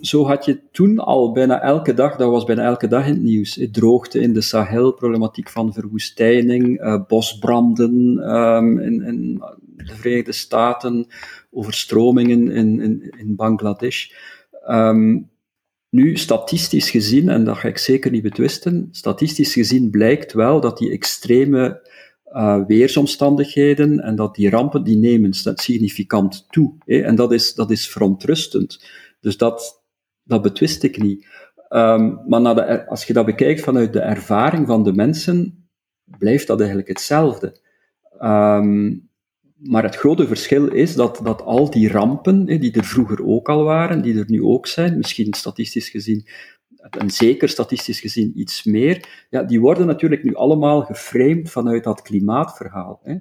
zo 0.00 0.24
had 0.26 0.44
je 0.44 0.60
toen 0.72 0.98
al 0.98 1.32
bijna 1.32 1.60
elke 1.60 1.94
dag, 1.94 2.16
dat 2.16 2.30
was 2.30 2.44
bijna 2.44 2.62
elke 2.62 2.86
dag 2.86 3.06
in 3.06 3.12
het 3.12 3.22
nieuws, 3.22 3.68
droogte 3.72 4.20
in 4.20 4.32
de 4.32 4.40
Sahel, 4.40 4.92
problematiek 4.92 5.48
van 5.48 5.72
verwoestijning, 5.72 6.82
uh, 6.82 7.00
bosbranden 7.06 8.18
um, 8.36 8.78
in, 8.78 9.02
in, 9.02 9.42
de 9.76 9.94
Verenigde 9.94 10.32
Staten, 10.32 11.06
overstromingen 11.50 12.50
in, 12.50 12.80
in, 12.80 13.14
in 13.18 13.36
Bangladesh. 13.36 14.10
Um, 14.68 15.30
nu, 15.90 16.16
statistisch 16.16 16.90
gezien, 16.90 17.28
en 17.28 17.44
dat 17.44 17.56
ga 17.56 17.68
ik 17.68 17.78
zeker 17.78 18.10
niet 18.10 18.22
betwisten, 18.22 18.88
statistisch 18.90 19.52
gezien 19.52 19.90
blijkt 19.90 20.32
wel 20.32 20.60
dat 20.60 20.78
die 20.78 20.90
extreme 20.90 21.88
uh, 22.32 22.66
weersomstandigheden 22.66 24.00
en 24.00 24.16
dat 24.16 24.34
die 24.34 24.50
rampen, 24.50 24.84
die 24.84 24.96
nemen 24.96 25.34
significant 25.54 26.46
toe. 26.50 26.74
Hè? 26.84 27.00
En 27.00 27.14
dat 27.14 27.32
is, 27.32 27.54
dat 27.54 27.70
is 27.70 27.88
verontrustend. 27.88 28.84
Dus 29.20 29.36
dat, 29.36 29.82
dat 30.22 30.42
betwist 30.42 30.82
ik 30.82 31.02
niet. 31.02 31.26
Um, 31.68 32.20
maar 32.26 32.54
de, 32.54 32.86
als 32.86 33.04
je 33.04 33.12
dat 33.12 33.26
bekijkt 33.26 33.60
vanuit 33.60 33.92
de 33.92 34.00
ervaring 34.00 34.66
van 34.66 34.82
de 34.82 34.92
mensen, 34.92 35.68
blijft 36.18 36.46
dat 36.46 36.58
eigenlijk 36.58 36.88
hetzelfde. 36.88 37.60
Um, 38.20 39.07
maar 39.58 39.82
het 39.82 39.96
grote 39.96 40.26
verschil 40.26 40.66
is 40.66 40.94
dat, 40.94 41.20
dat 41.22 41.42
al 41.42 41.70
die 41.70 41.88
rampen, 41.88 42.44
die 42.44 42.72
er 42.72 42.84
vroeger 42.84 43.26
ook 43.26 43.48
al 43.48 43.64
waren, 43.64 44.02
die 44.02 44.18
er 44.18 44.24
nu 44.28 44.42
ook 44.42 44.66
zijn, 44.66 44.96
misschien 44.96 45.34
statistisch 45.34 45.88
gezien, 45.88 46.26
en 46.90 47.10
zeker 47.10 47.48
statistisch 47.48 48.00
gezien 48.00 48.32
iets 48.34 48.64
meer, 48.64 49.26
ja, 49.30 49.42
die 49.42 49.60
worden 49.60 49.86
natuurlijk 49.86 50.24
nu 50.24 50.34
allemaal 50.34 50.82
geframed 50.82 51.50
vanuit 51.50 51.84
dat 51.84 52.02
klimaatverhaal. 52.02 53.00
Hè. 53.02 53.16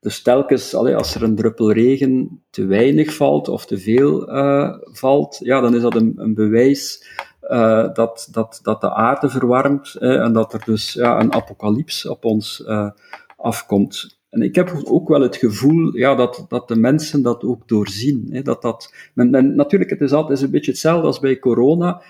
Dus 0.00 0.22
telkens, 0.22 0.74
als 0.74 1.14
er 1.14 1.22
een 1.22 1.36
druppel 1.36 1.72
regen 1.72 2.42
te 2.50 2.64
weinig 2.64 3.14
valt 3.14 3.48
of 3.48 3.66
te 3.66 3.78
veel 3.78 4.34
uh, 4.34 4.74
valt, 4.82 5.38
ja, 5.42 5.60
dan 5.60 5.74
is 5.74 5.82
dat 5.82 5.94
een, 5.94 6.12
een 6.16 6.34
bewijs 6.34 7.06
uh, 7.42 7.94
dat, 7.94 8.28
dat, 8.30 8.60
dat 8.62 8.80
de 8.80 8.94
aarde 8.94 9.28
verwarmt 9.28 9.94
en 9.94 10.32
dat 10.32 10.52
er 10.52 10.62
dus 10.64 10.92
ja, 10.92 11.20
een 11.20 11.32
apocalyps 11.32 12.06
op 12.06 12.24
ons 12.24 12.64
uh, 12.66 12.90
afkomt. 13.36 14.21
En 14.32 14.42
ik 14.42 14.54
heb 14.54 14.82
ook 14.84 15.08
wel 15.08 15.20
het 15.20 15.36
gevoel 15.36 15.96
ja, 15.96 16.14
dat, 16.14 16.44
dat 16.48 16.68
de 16.68 16.76
mensen 16.76 17.22
dat 17.22 17.44
ook 17.44 17.68
doorzien. 17.68 18.28
Hè, 18.30 18.42
dat 18.42 18.62
dat, 18.62 18.94
men, 19.14 19.54
natuurlijk, 19.54 19.90
het 19.90 20.00
is 20.00 20.12
altijd 20.12 20.40
een 20.40 20.50
beetje 20.50 20.70
hetzelfde 20.70 21.06
als 21.06 21.20
bij 21.20 21.38
corona. 21.38 22.02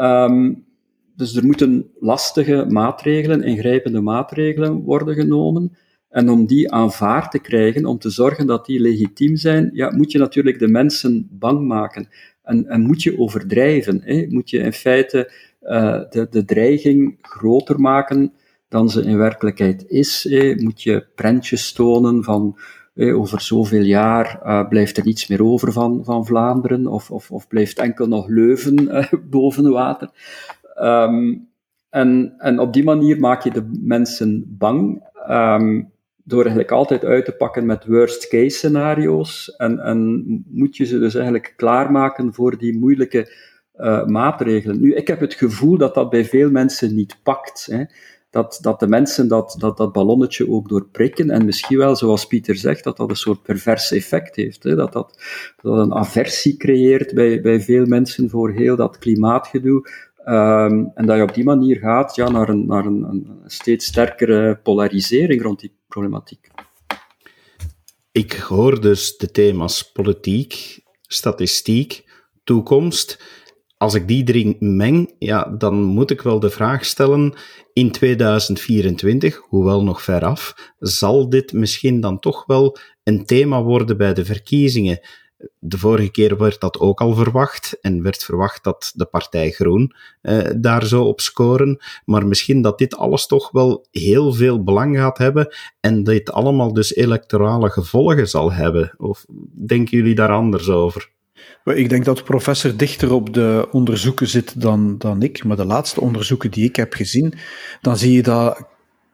Um, 0.00 0.64
dus 1.16 1.36
er 1.36 1.46
moeten 1.46 1.90
lastige 2.00 2.66
maatregelen, 2.68 3.42
ingrijpende 3.42 4.00
maatregelen 4.00 4.82
worden 4.82 5.14
genomen. 5.14 5.76
En 6.08 6.30
om 6.30 6.46
die 6.46 6.72
aanvaard 6.72 7.30
te 7.30 7.38
krijgen, 7.38 7.84
om 7.84 7.98
te 7.98 8.10
zorgen 8.10 8.46
dat 8.46 8.66
die 8.66 8.80
legitiem 8.80 9.36
zijn, 9.36 9.70
ja, 9.72 9.90
moet 9.96 10.12
je 10.12 10.18
natuurlijk 10.18 10.58
de 10.58 10.68
mensen 10.68 11.28
bang 11.30 11.66
maken. 11.66 12.08
En, 12.42 12.66
en 12.66 12.80
moet 12.80 13.02
je 13.02 13.18
overdrijven. 13.18 14.00
Hè? 14.04 14.26
Moet 14.28 14.50
je 14.50 14.58
in 14.58 14.72
feite 14.72 15.32
uh, 15.62 16.00
de, 16.10 16.26
de 16.30 16.44
dreiging 16.44 17.18
groter 17.22 17.80
maken 17.80 18.32
dan 18.68 18.90
ze 18.90 19.02
in 19.02 19.16
werkelijkheid 19.16 19.84
is. 19.88 20.28
Moet 20.56 20.82
je 20.82 21.06
prentjes 21.14 21.72
tonen 21.72 22.24
van 22.24 22.58
over 22.98 23.40
zoveel 23.40 23.82
jaar 23.82 24.40
uh, 24.44 24.68
blijft 24.68 24.96
er 24.96 25.04
niets 25.04 25.26
meer 25.26 25.44
over 25.44 25.72
van, 25.72 26.04
van 26.04 26.26
Vlaanderen, 26.26 26.86
of, 26.86 27.10
of, 27.10 27.30
of 27.30 27.48
blijft 27.48 27.78
enkel 27.78 28.06
nog 28.06 28.28
Leuven 28.28 28.82
uh, 28.82 29.12
boven 29.30 29.70
water. 29.70 30.10
Um, 30.80 31.48
en, 31.90 32.34
en 32.38 32.58
op 32.58 32.72
die 32.72 32.84
manier 32.84 33.20
maak 33.20 33.42
je 33.42 33.50
de 33.50 33.70
mensen 33.80 34.56
bang. 34.58 35.04
Um, 35.30 35.94
door 36.24 36.40
eigenlijk 36.40 36.70
altijd 36.70 37.04
uit 37.04 37.24
te 37.24 37.32
pakken 37.32 37.66
met 37.66 37.86
worst 37.86 38.28
case 38.28 38.56
scenario's. 38.56 39.54
En, 39.56 39.78
en 39.78 40.24
moet 40.48 40.76
je 40.76 40.84
ze 40.84 40.98
dus 40.98 41.14
eigenlijk 41.14 41.54
klaarmaken 41.56 42.34
voor 42.34 42.58
die 42.58 42.78
moeilijke 42.78 43.32
uh, 43.76 44.04
maatregelen. 44.04 44.80
Nu, 44.80 44.94
ik 44.94 45.06
heb 45.06 45.20
het 45.20 45.34
gevoel 45.34 45.78
dat 45.78 45.94
dat 45.94 46.10
bij 46.10 46.24
veel 46.24 46.50
mensen 46.50 46.94
niet 46.94 47.18
pakt. 47.22 47.68
Hè. 47.70 47.84
Dat, 48.36 48.58
dat 48.60 48.80
de 48.80 48.86
mensen 48.86 49.28
dat, 49.28 49.56
dat, 49.58 49.76
dat 49.76 49.92
ballonnetje 49.92 50.50
ook 50.50 50.68
doorprikken 50.68 51.30
en 51.30 51.44
misschien 51.44 51.78
wel, 51.78 51.96
zoals 51.96 52.26
Pieter 52.26 52.56
zegt, 52.56 52.84
dat 52.84 52.96
dat 52.96 53.10
een 53.10 53.16
soort 53.16 53.42
pervers 53.42 53.92
effect 53.92 54.36
heeft. 54.36 54.62
Hè. 54.62 54.74
Dat, 54.74 54.92
dat, 54.92 55.18
dat 55.62 55.78
een 55.78 55.94
aversie 55.94 56.56
creëert 56.56 57.14
bij, 57.14 57.40
bij 57.40 57.60
veel 57.60 57.86
mensen 57.86 58.30
voor 58.30 58.50
heel 58.52 58.76
dat 58.76 58.98
klimaatgedoe. 58.98 59.88
Um, 60.28 60.92
en 60.94 61.06
dat 61.06 61.16
je 61.16 61.22
op 61.22 61.34
die 61.34 61.44
manier 61.44 61.76
gaat 61.76 62.14
ja, 62.14 62.28
naar, 62.28 62.48
een, 62.48 62.66
naar 62.66 62.86
een, 62.86 63.02
een 63.02 63.40
steeds 63.46 63.86
sterkere 63.86 64.56
polarisering 64.62 65.42
rond 65.42 65.60
die 65.60 65.72
problematiek. 65.88 66.48
Ik 68.12 68.32
hoor 68.32 68.80
dus 68.80 69.16
de 69.16 69.30
thema's 69.30 69.92
politiek, 69.92 70.80
statistiek, 71.00 72.04
toekomst. 72.44 73.22
Als 73.78 73.94
ik 73.94 74.08
die 74.08 74.24
drie 74.24 74.56
meng, 74.58 75.14
ja, 75.18 75.54
dan 75.58 75.82
moet 75.82 76.10
ik 76.10 76.22
wel 76.22 76.40
de 76.40 76.50
vraag 76.50 76.84
stellen: 76.84 77.34
in 77.72 77.90
2024, 77.90 79.42
hoewel 79.48 79.84
nog 79.84 80.02
veraf, 80.02 80.72
zal 80.78 81.28
dit 81.28 81.52
misschien 81.52 82.00
dan 82.00 82.18
toch 82.18 82.46
wel 82.46 82.76
een 83.02 83.26
thema 83.26 83.62
worden 83.62 83.96
bij 83.96 84.14
de 84.14 84.24
verkiezingen? 84.24 85.00
De 85.58 85.78
vorige 85.78 86.10
keer 86.10 86.36
werd 86.36 86.60
dat 86.60 86.78
ook 86.78 87.00
al 87.00 87.14
verwacht 87.14 87.78
en 87.80 88.02
werd 88.02 88.24
verwacht 88.24 88.64
dat 88.64 88.92
de 88.94 89.04
partij 89.04 89.50
Groen 89.50 89.94
eh, 90.20 90.50
daar 90.56 90.86
zou 90.86 91.04
op 91.04 91.20
scoren. 91.20 91.78
Maar 92.04 92.26
misschien 92.26 92.62
dat 92.62 92.78
dit 92.78 92.96
alles 92.96 93.26
toch 93.26 93.50
wel 93.50 93.86
heel 93.90 94.32
veel 94.32 94.62
belang 94.62 94.96
gaat 94.96 95.18
hebben 95.18 95.54
en 95.80 96.04
dit 96.04 96.32
allemaal 96.32 96.72
dus 96.72 96.94
electorale 96.94 97.70
gevolgen 97.70 98.28
zal 98.28 98.52
hebben. 98.52 98.94
Of 98.96 99.24
denken 99.66 99.96
jullie 99.96 100.14
daar 100.14 100.32
anders 100.32 100.68
over? 100.68 101.14
Ik 101.64 101.88
denk 101.88 102.04
dat 102.04 102.16
de 102.16 102.22
professor 102.22 102.76
dichter 102.76 103.12
op 103.12 103.34
de 103.34 103.68
onderzoeken 103.70 104.28
zit 104.28 104.60
dan, 104.60 104.98
dan 104.98 105.22
ik. 105.22 105.44
Maar 105.44 105.56
de 105.56 105.64
laatste 105.64 106.00
onderzoeken 106.00 106.50
die 106.50 106.64
ik 106.64 106.76
heb 106.76 106.92
gezien, 106.92 107.34
dan 107.80 107.96
zie 107.96 108.12
je 108.12 108.22
dat 108.22 108.66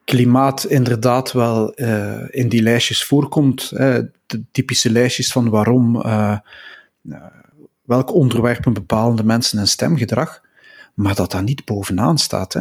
klimaat 0.05 0.65
inderdaad 0.65 1.33
wel 1.33 1.73
uh, 1.77 2.23
in 2.31 2.49
die 2.49 2.63
lijstjes 2.63 3.05
voorkomt. 3.05 3.69
De 3.69 4.43
typische 4.51 4.91
lijstjes 4.91 5.33
van 5.33 5.49
waarom, 5.49 5.97
uh, 5.97 6.39
welke 7.83 8.13
onderwerpen 8.13 8.73
bepalen 8.73 9.17
de 9.17 9.25
mensen 9.25 9.59
een 9.59 9.69
stemgedrag, 9.69 10.43
maar 10.95 11.15
dat 11.15 11.31
dat 11.31 11.43
niet 11.43 11.65
bovenaan 11.65 12.19
staat. 12.19 12.53
Hè. 12.53 12.61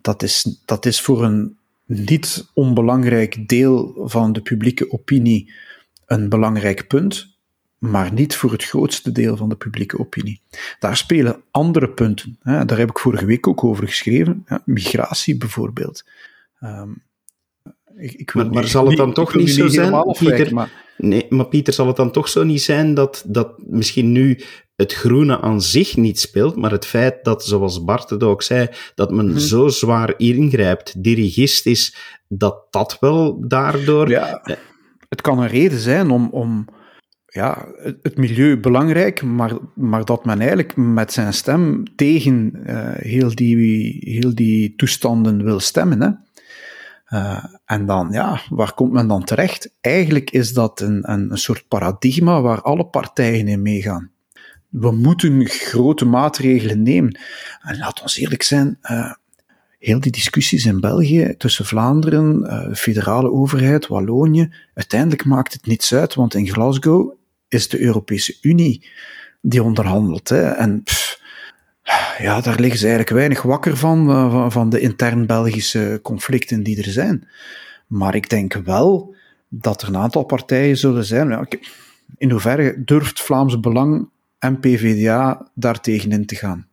Dat, 0.00 0.22
is, 0.22 0.60
dat 0.64 0.86
is 0.86 1.00
voor 1.00 1.24
een 1.24 1.56
niet 1.84 2.50
onbelangrijk 2.54 3.48
deel 3.48 3.94
van 4.04 4.32
de 4.32 4.40
publieke 4.40 4.92
opinie 4.92 5.52
een 6.06 6.28
belangrijk 6.28 6.86
punt, 6.86 7.37
maar 7.78 8.12
niet 8.12 8.36
voor 8.36 8.52
het 8.52 8.64
grootste 8.64 9.12
deel 9.12 9.36
van 9.36 9.48
de 9.48 9.56
publieke 9.56 9.98
opinie. 9.98 10.40
Daar 10.78 10.96
spelen 10.96 11.42
andere 11.50 11.88
punten. 11.88 12.38
Hè. 12.42 12.64
Daar 12.64 12.78
heb 12.78 12.90
ik 12.90 12.98
vorige 12.98 13.26
week 13.26 13.46
ook 13.46 13.64
over 13.64 13.86
geschreven. 13.86 14.44
Ja, 14.46 14.62
migratie 14.64 15.36
bijvoorbeeld. 15.36 16.04
Um, 16.60 17.02
ik, 17.96 18.12
ik 18.12 18.30
wil 18.30 18.48
maar, 18.48 18.66
zal 18.66 18.86
het 18.86 18.96
dan 18.96 19.12
toch 19.12 19.34
niet 19.34 19.50
zo 19.50 19.66
zijn, 19.66 20.12
Pieter? 20.18 20.54
Maar... 20.54 20.86
Nee, 20.96 21.26
maar 21.28 21.48
Pieter, 21.48 21.72
zal 21.72 21.86
het 21.86 21.96
dan 21.96 22.10
toch 22.10 22.28
zo 22.28 22.44
niet 22.44 22.62
zijn 22.62 22.94
dat, 22.94 23.24
dat 23.26 23.52
misschien 23.66 24.12
nu 24.12 24.40
het 24.76 24.92
groene 24.92 25.40
aan 25.40 25.62
zich 25.62 25.96
niet 25.96 26.20
speelt, 26.20 26.56
maar 26.56 26.70
het 26.70 26.86
feit 26.86 27.24
dat, 27.24 27.44
zoals 27.44 27.84
Bart 27.84 28.10
het 28.10 28.22
ook 28.22 28.42
zei, 28.42 28.68
dat 28.94 29.10
men 29.10 29.28
mhm. 29.28 29.38
zo 29.38 29.68
zwaar 29.68 30.14
ingrijpt, 30.16 31.02
dirigistisch, 31.02 31.96
dat 32.28 32.66
dat 32.70 32.96
wel 33.00 33.48
daardoor... 33.48 34.08
Ja, 34.08 34.42
het 35.08 35.20
kan 35.20 35.38
een 35.38 35.48
reden 35.48 35.78
zijn 35.78 36.10
om, 36.10 36.28
om 36.30 36.68
ja, 37.28 37.68
het 38.02 38.16
milieu 38.16 38.60
belangrijk, 38.60 39.22
maar, 39.22 39.52
maar 39.74 40.04
dat 40.04 40.24
men 40.24 40.38
eigenlijk 40.38 40.76
met 40.76 41.12
zijn 41.12 41.32
stem 41.32 41.82
tegen 41.96 42.52
uh, 42.66 42.90
heel, 42.94 43.34
die, 43.34 43.98
heel 44.00 44.34
die 44.34 44.74
toestanden 44.76 45.44
wil 45.44 45.60
stemmen. 45.60 46.00
Hè. 46.00 46.08
Uh, 47.18 47.44
en 47.64 47.86
dan, 47.86 48.08
ja, 48.10 48.40
waar 48.48 48.74
komt 48.74 48.92
men 48.92 49.08
dan 49.08 49.24
terecht? 49.24 49.70
Eigenlijk 49.80 50.30
is 50.30 50.52
dat 50.52 50.80
een, 50.80 51.12
een, 51.12 51.30
een 51.30 51.38
soort 51.38 51.68
paradigma 51.68 52.40
waar 52.40 52.62
alle 52.62 52.86
partijen 52.86 53.48
in 53.48 53.62
meegaan. 53.62 54.10
We 54.68 54.90
moeten 54.90 55.46
grote 55.46 56.04
maatregelen 56.04 56.82
nemen. 56.82 57.18
En 57.62 57.78
laat 57.78 58.02
ons 58.02 58.16
eerlijk 58.16 58.42
zijn, 58.42 58.78
uh, 58.90 59.12
heel 59.78 60.00
die 60.00 60.12
discussies 60.12 60.66
in 60.66 60.80
België 60.80 61.34
tussen 61.38 61.64
Vlaanderen, 61.64 62.42
uh, 62.42 62.68
de 62.68 62.76
federale 62.76 63.30
overheid, 63.30 63.86
Wallonië, 63.86 64.52
uiteindelijk 64.74 65.24
maakt 65.24 65.52
het 65.52 65.66
niets 65.66 65.94
uit, 65.94 66.14
want 66.14 66.34
in 66.34 66.48
Glasgow 66.48 67.12
is 67.48 67.68
de 67.68 67.80
Europese 67.80 68.38
Unie 68.40 68.86
die 69.40 69.62
onderhandelt. 69.62 70.28
Hè. 70.28 70.42
En 70.42 70.82
ja, 72.18 72.40
daar 72.40 72.60
liggen 72.60 72.78
ze 72.78 72.86
eigenlijk 72.86 73.16
weinig 73.16 73.42
wakker 73.42 73.76
van, 73.76 74.10
uh, 74.10 74.30
van, 74.30 74.52
van, 74.52 74.70
de 74.70 74.80
intern 74.80 75.26
Belgische 75.26 76.00
conflicten 76.02 76.62
die 76.62 76.82
er 76.82 76.90
zijn. 76.90 77.28
Maar 77.86 78.14
ik 78.14 78.28
denk 78.30 78.54
wel 78.54 79.14
dat 79.48 79.82
er 79.82 79.88
een 79.88 79.96
aantal 79.96 80.22
partijen 80.22 80.76
zullen 80.76 81.04
zijn. 81.04 81.28
Ja, 81.28 81.46
in 82.16 82.30
hoeverre 82.30 82.82
durft 82.84 83.20
Vlaams 83.20 83.60
Belang 83.60 84.08
en 84.38 84.60
PVDA 84.60 85.50
daar 85.54 85.80
tegenin 85.80 86.26
te 86.26 86.34
gaan? 86.34 86.67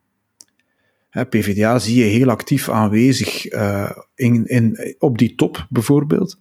PVDA 1.24 1.78
zie 1.78 1.96
je 1.96 2.04
heel 2.04 2.30
actief 2.30 2.68
aanwezig 2.68 3.52
uh, 3.52 3.90
in, 4.14 4.46
in, 4.46 4.94
op 4.98 5.18
die 5.18 5.34
top, 5.34 5.66
bijvoorbeeld. 5.70 6.38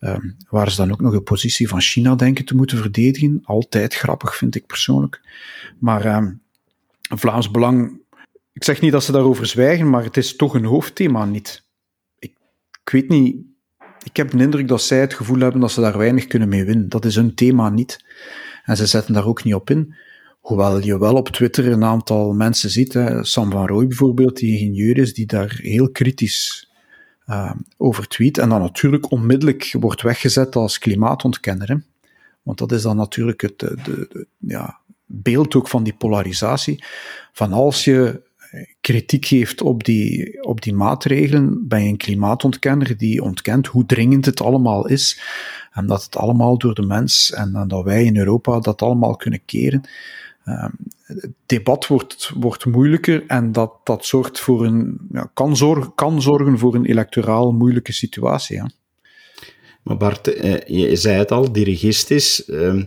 Um, 0.00 0.36
waar 0.48 0.70
ze 0.70 0.76
dan 0.76 0.92
ook 0.92 1.00
nog 1.00 1.12
de 1.12 1.20
positie 1.20 1.68
van 1.68 1.80
China 1.80 2.14
denken 2.14 2.44
te 2.44 2.54
moeten 2.54 2.78
verdedigen. 2.78 3.40
Altijd 3.44 3.94
grappig, 3.94 4.36
vind 4.36 4.54
ik 4.54 4.66
persoonlijk. 4.66 5.20
Maar 5.78 6.16
um, 6.16 6.40
Vlaams 7.16 7.50
Belang, 7.50 8.00
ik 8.52 8.64
zeg 8.64 8.80
niet 8.80 8.92
dat 8.92 9.04
ze 9.04 9.12
daarover 9.12 9.46
zwijgen, 9.46 9.90
maar 9.90 10.04
het 10.04 10.16
is 10.16 10.36
toch 10.36 10.54
een 10.54 10.64
hoofdthema 10.64 11.24
niet. 11.24 11.64
Ik, 12.18 12.32
ik 12.84 12.90
weet 12.92 13.08
niet, 13.08 13.36
ik 14.02 14.16
heb 14.16 14.30
de 14.30 14.38
indruk 14.38 14.68
dat 14.68 14.82
zij 14.82 15.00
het 15.00 15.14
gevoel 15.14 15.38
hebben 15.38 15.60
dat 15.60 15.72
ze 15.72 15.80
daar 15.80 15.98
weinig 15.98 16.26
kunnen 16.26 16.48
mee 16.48 16.64
winnen. 16.64 16.88
Dat 16.88 17.04
is 17.04 17.14
hun 17.14 17.34
thema 17.34 17.68
niet. 17.68 18.04
En 18.64 18.76
ze 18.76 18.86
zetten 18.86 19.14
daar 19.14 19.26
ook 19.26 19.44
niet 19.44 19.54
op 19.54 19.70
in. 19.70 19.94
Hoewel 20.48 20.80
je 20.80 20.98
wel 20.98 21.14
op 21.14 21.28
Twitter 21.28 21.66
een 21.66 21.84
aantal 21.84 22.32
mensen 22.32 22.70
ziet, 22.70 22.98
Sam 23.20 23.50
van 23.50 23.66
Rooij 23.66 23.86
bijvoorbeeld, 23.86 24.36
die 24.36 24.52
ingenieur 24.52 24.98
is, 24.98 25.14
die 25.14 25.26
daar 25.26 25.58
heel 25.62 25.90
kritisch 25.90 26.70
uh, 27.26 27.52
over 27.76 28.08
tweet. 28.08 28.38
En 28.38 28.48
dan 28.48 28.60
natuurlijk 28.60 29.10
onmiddellijk 29.10 29.74
wordt 29.80 30.02
weggezet 30.02 30.56
als 30.56 30.78
klimaatontkenner. 30.78 31.68
Hè. 31.68 31.76
Want 32.42 32.58
dat 32.58 32.72
is 32.72 32.82
dan 32.82 32.96
natuurlijk 32.96 33.40
het 33.40 33.58
de, 33.58 33.76
de, 33.82 34.26
ja, 34.38 34.78
beeld 35.06 35.54
ook 35.54 35.68
van 35.68 35.82
die 35.82 35.94
polarisatie. 35.94 36.84
Van 37.32 37.52
als 37.52 37.84
je 37.84 38.22
kritiek 38.80 39.26
geeft 39.26 39.62
op 39.62 39.84
die, 39.84 40.42
op 40.42 40.62
die 40.62 40.74
maatregelen, 40.74 41.68
ben 41.68 41.82
je 41.82 41.88
een 41.88 41.96
klimaatontkenner 41.96 42.96
die 42.96 43.22
ontkent 43.22 43.66
hoe 43.66 43.86
dringend 43.86 44.24
het 44.24 44.40
allemaal 44.40 44.88
is. 44.88 45.20
En 45.72 45.86
dat 45.86 46.04
het 46.04 46.16
allemaal 46.16 46.58
door 46.58 46.74
de 46.74 46.86
mens 46.86 47.32
en, 47.32 47.54
en 47.54 47.68
dat 47.68 47.84
wij 47.84 48.04
in 48.04 48.16
Europa 48.16 48.60
dat 48.60 48.82
allemaal 48.82 49.16
kunnen 49.16 49.44
keren. 49.44 49.82
Ehm, 50.48 50.70
het 51.02 51.32
debat 51.46 51.86
wordt, 51.86 52.30
wordt 52.34 52.64
moeilijker 52.64 53.24
en 53.26 53.52
dat, 53.52 53.72
dat 53.84 54.06
zorgt 54.06 54.40
voor 54.40 54.64
een, 54.64 54.98
ja, 55.12 55.30
kan, 55.34 55.56
zorgen, 55.56 55.94
kan 55.94 56.22
zorgen 56.22 56.58
voor 56.58 56.74
een 56.74 56.84
electoraal 56.84 57.52
moeilijke 57.52 57.92
situatie. 57.92 58.56
Ja. 58.56 58.70
Maar 59.82 59.96
Bart, 59.96 60.34
eh, 60.34 60.60
je 60.66 60.96
zei 60.96 61.18
het 61.18 61.30
al, 61.30 61.52
dirigistisch. 61.52 62.44
Ehm, 62.44 62.84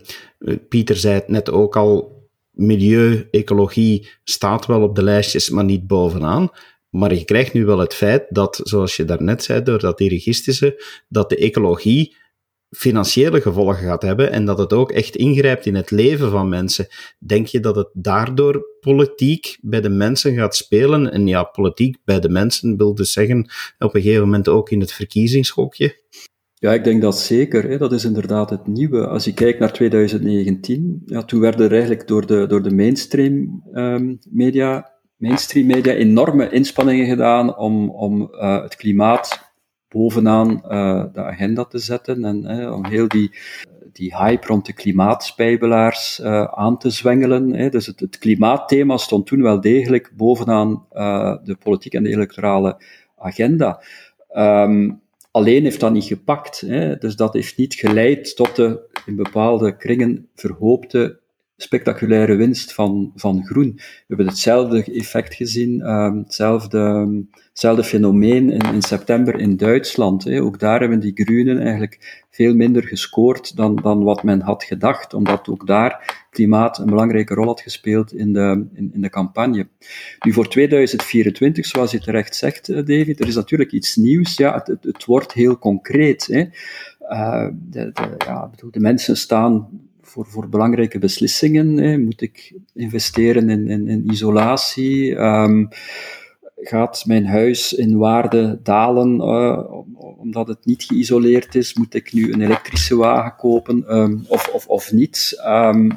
Pieter 0.69 0.97
zei 0.97 1.13
het 1.13 1.27
net 1.27 1.51
ook 1.51 1.75
al, 1.75 2.21
milieu, 2.51 3.27
ecologie 3.31 4.09
staat 4.23 4.65
wel 4.65 4.81
op 4.81 4.95
de 4.95 5.03
lijstjes, 5.03 5.49
maar 5.49 5.63
niet 5.63 5.87
bovenaan. 5.87 6.49
Maar 6.89 7.13
je 7.13 7.25
krijgt 7.25 7.53
nu 7.53 7.65
wel 7.65 7.79
het 7.79 7.93
feit 7.93 8.25
dat, 8.29 8.59
zoals 8.63 8.95
je 8.95 9.05
daarnet 9.05 9.43
zei, 9.43 9.63
door 9.63 9.79
dat 9.79 9.97
dirigistische, 9.97 10.83
dat 11.07 11.29
de 11.29 11.35
ecologie 11.35 12.15
financiële 12.71 13.41
gevolgen 13.41 13.87
gaat 13.87 14.01
hebben 14.01 14.31
en 14.31 14.45
dat 14.45 14.57
het 14.57 14.73
ook 14.73 14.91
echt 14.91 15.15
ingrijpt 15.15 15.65
in 15.65 15.75
het 15.75 15.91
leven 15.91 16.31
van 16.31 16.49
mensen. 16.49 16.87
Denk 17.19 17.47
je 17.47 17.59
dat 17.59 17.75
het 17.75 17.89
daardoor 17.93 18.65
politiek 18.79 19.57
bij 19.61 19.81
de 19.81 19.89
mensen 19.89 20.35
gaat 20.35 20.55
spelen? 20.55 21.11
En 21.11 21.27
ja, 21.27 21.43
politiek 21.43 21.97
bij 22.05 22.19
de 22.19 22.29
mensen 22.29 22.77
wil 22.77 22.95
dus 22.95 23.13
zeggen 23.13 23.39
op 23.79 23.95
een 23.95 24.01
gegeven 24.01 24.23
moment 24.23 24.47
ook 24.47 24.69
in 24.69 24.79
het 24.79 24.91
verkiezingshokje? 24.91 25.99
Ja, 26.53 26.73
ik 26.73 26.83
denk 26.83 27.01
dat 27.01 27.19
zeker. 27.19 27.69
Hè. 27.69 27.77
Dat 27.77 27.91
is 27.91 28.05
inderdaad 28.05 28.49
het 28.49 28.67
nieuwe. 28.67 29.07
Als 29.07 29.25
je 29.25 29.33
kijkt 29.33 29.59
naar 29.59 29.73
2019, 29.73 31.01
ja, 31.05 31.23
toen 31.23 31.39
werden 31.39 31.65
er 31.65 31.71
eigenlijk 31.71 32.07
door 32.07 32.25
de, 32.25 32.47
door 32.47 32.63
de 32.63 32.75
mainstream 32.75 33.63
um, 33.73 34.19
media, 34.29 34.91
mainstream 35.17 35.67
media 35.67 35.93
enorme 35.93 36.49
inspanningen 36.49 37.07
gedaan 37.07 37.57
om, 37.57 37.89
om 37.89 38.21
uh, 38.21 38.61
het 38.61 38.75
klimaat 38.75 39.50
bovenaan 39.91 40.49
uh, 40.49 41.03
de 41.13 41.23
agenda 41.23 41.65
te 41.65 41.77
zetten 41.77 42.25
en 42.25 42.71
om 42.73 42.85
heel 42.85 43.07
die, 43.07 43.31
die 43.91 44.17
hype 44.17 44.47
rond 44.47 44.65
de 44.65 44.73
klimaatspijbelaars 44.73 46.19
uh, 46.19 46.43
aan 46.43 46.77
te 46.77 46.89
zwengelen. 46.89 47.71
Dus 47.71 47.85
het, 47.85 47.99
het, 47.99 48.17
klimaatthema 48.17 48.97
stond 48.97 49.25
toen 49.25 49.41
wel 49.41 49.61
degelijk 49.61 50.11
bovenaan 50.15 50.85
de 51.43 51.57
politiek 51.63 51.93
en 51.93 52.03
de 52.03 52.09
electorale 52.09 52.81
agenda. 53.17 53.83
Um, 54.35 55.01
alleen 55.31 55.63
heeft 55.63 55.79
dat 55.79 55.91
niet 55.91 56.03
gepakt. 56.03 56.61
Hè. 56.61 56.97
Dus 56.97 57.15
dat 57.15 57.33
heeft 57.33 57.57
niet 57.57 57.73
geleid 57.73 58.35
tot 58.35 58.55
de 58.55 58.89
in 59.05 59.15
bepaalde 59.15 59.77
kringen 59.77 60.27
verhoopte 60.35 61.19
spectaculaire 61.61 62.35
winst 62.35 62.73
van, 62.73 63.11
van 63.15 63.45
groen. 63.45 63.73
We 63.75 64.03
hebben 64.07 64.27
hetzelfde 64.27 64.83
effect 64.83 65.33
gezien, 65.33 65.89
um, 65.89 66.17
hetzelfde, 66.17 67.09
hetzelfde 67.49 67.83
fenomeen 67.83 68.49
in, 68.49 68.73
in 68.73 68.81
september 68.81 69.39
in 69.39 69.57
Duitsland. 69.57 70.23
Hè. 70.23 70.41
Ook 70.41 70.59
daar 70.59 70.79
hebben 70.79 70.99
die 70.99 71.23
groenen 71.23 71.59
eigenlijk 71.59 72.25
veel 72.29 72.55
minder 72.55 72.83
gescoord 72.83 73.55
dan, 73.55 73.75
dan 73.75 74.03
wat 74.03 74.23
men 74.23 74.41
had 74.41 74.63
gedacht, 74.63 75.13
omdat 75.13 75.49
ook 75.49 75.67
daar 75.67 76.25
klimaat 76.29 76.77
een 76.77 76.85
belangrijke 76.85 77.33
rol 77.33 77.45
had 77.45 77.61
gespeeld 77.61 78.13
in 78.13 78.33
de, 78.33 78.67
in, 78.73 78.91
in 78.93 79.01
de 79.01 79.09
campagne. 79.09 79.67
Nu 80.19 80.33
voor 80.33 80.47
2024, 80.47 81.65
zoals 81.65 81.91
je 81.91 81.99
terecht 81.99 82.35
zegt, 82.35 82.69
eh, 82.69 82.75
David, 82.75 83.19
er 83.19 83.27
is 83.27 83.35
natuurlijk 83.35 83.71
iets 83.71 83.95
nieuws. 83.95 84.37
Ja, 84.37 84.53
het, 84.53 84.83
het, 84.83 85.05
wordt 85.05 85.33
heel 85.33 85.57
concreet. 85.57 86.27
Hè. 86.27 86.45
Uh, 87.09 87.47
de, 87.53 87.91
de, 87.93 88.15
ja, 88.17 88.47
bedoel, 88.47 88.71
de 88.71 88.79
mensen 88.79 89.17
staan 89.17 89.69
voor, 90.11 90.25
voor 90.25 90.49
belangrijke 90.49 90.99
beslissingen. 90.99 91.77
Hè. 91.77 91.97
Moet 91.97 92.21
ik 92.21 92.53
investeren 92.73 93.49
in, 93.49 93.67
in, 93.67 93.87
in 93.87 94.11
isolatie? 94.11 95.15
Um, 95.15 95.69
gaat 96.55 97.03
mijn 97.05 97.25
huis 97.25 97.73
in 97.73 97.97
waarde 97.97 98.59
dalen 98.63 99.15
uh, 99.15 99.63
omdat 100.17 100.47
het 100.47 100.65
niet 100.65 100.83
geïsoleerd 100.83 101.55
is? 101.55 101.73
Moet 101.73 101.93
ik 101.93 102.13
nu 102.13 102.33
een 102.33 102.41
elektrische 102.41 102.95
wagen 102.95 103.35
kopen 103.35 103.97
um, 103.97 104.25
of, 104.27 104.47
of, 104.47 104.67
of 104.67 104.91
niet? 104.91 105.41
Um, 105.45 105.91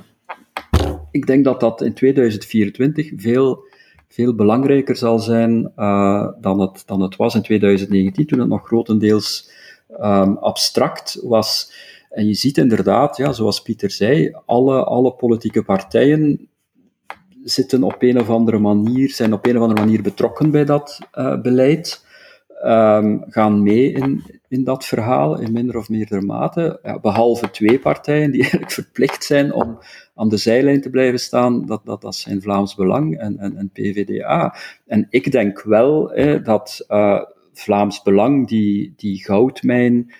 ik 1.10 1.26
denk 1.26 1.44
dat 1.44 1.60
dat 1.60 1.82
in 1.82 1.94
2024 1.94 3.12
veel, 3.16 3.64
veel 4.08 4.34
belangrijker 4.34 4.96
zal 4.96 5.18
zijn 5.18 5.72
uh, 5.76 6.28
dan, 6.40 6.60
het, 6.60 6.82
dan 6.86 7.00
het 7.00 7.16
was 7.16 7.34
in 7.34 7.42
2019, 7.42 8.26
toen 8.26 8.38
het 8.38 8.48
nog 8.48 8.66
grotendeels 8.66 9.50
abstract 10.40 11.18
was. 11.22 11.72
En 12.14 12.26
je 12.26 12.34
ziet 12.34 12.58
inderdaad, 12.58 13.16
ja, 13.16 13.32
zoals 13.32 13.62
Pieter 13.62 13.90
zei, 13.90 14.32
alle, 14.46 14.84
alle 14.84 15.14
politieke 15.14 15.62
partijen 15.62 16.48
zitten 17.42 17.82
op 17.82 17.96
een 17.98 18.20
of 18.20 18.30
andere 18.30 18.58
manier, 18.58 19.10
zijn 19.10 19.32
op 19.32 19.46
een 19.46 19.56
of 19.56 19.62
andere 19.62 19.80
manier 19.80 20.02
betrokken 20.02 20.50
bij 20.50 20.64
dat 20.64 20.98
uh, 21.14 21.40
beleid, 21.40 22.06
um, 22.64 23.24
gaan 23.28 23.62
mee 23.62 23.92
in, 23.92 24.22
in 24.48 24.64
dat 24.64 24.84
verhaal 24.84 25.38
in 25.38 25.52
minder 25.52 25.76
of 25.76 25.88
meerdere 25.88 26.20
mate, 26.20 26.78
ja, 26.82 27.00
behalve 27.00 27.50
twee 27.50 27.78
partijen 27.78 28.30
die 28.30 28.40
eigenlijk 28.42 28.72
verplicht 28.72 29.24
zijn 29.24 29.52
om 29.52 29.78
aan 30.14 30.28
de 30.28 30.36
zijlijn 30.36 30.80
te 30.80 30.90
blijven 30.90 31.20
staan, 31.20 31.66
dat, 31.66 31.80
dat, 31.84 32.00
dat 32.00 32.14
zijn 32.14 32.42
Vlaams 32.42 32.74
Belang 32.74 33.18
en, 33.18 33.38
en, 33.38 33.56
en 33.56 33.70
PVDA. 33.72 34.56
En 34.86 35.06
ik 35.10 35.32
denk 35.32 35.62
wel 35.62 36.12
dat 36.42 36.84
uh, 36.88 37.22
Vlaams 37.52 38.02
Belang 38.02 38.48
die, 38.48 38.92
die 38.96 39.24
goudmijn 39.24 40.12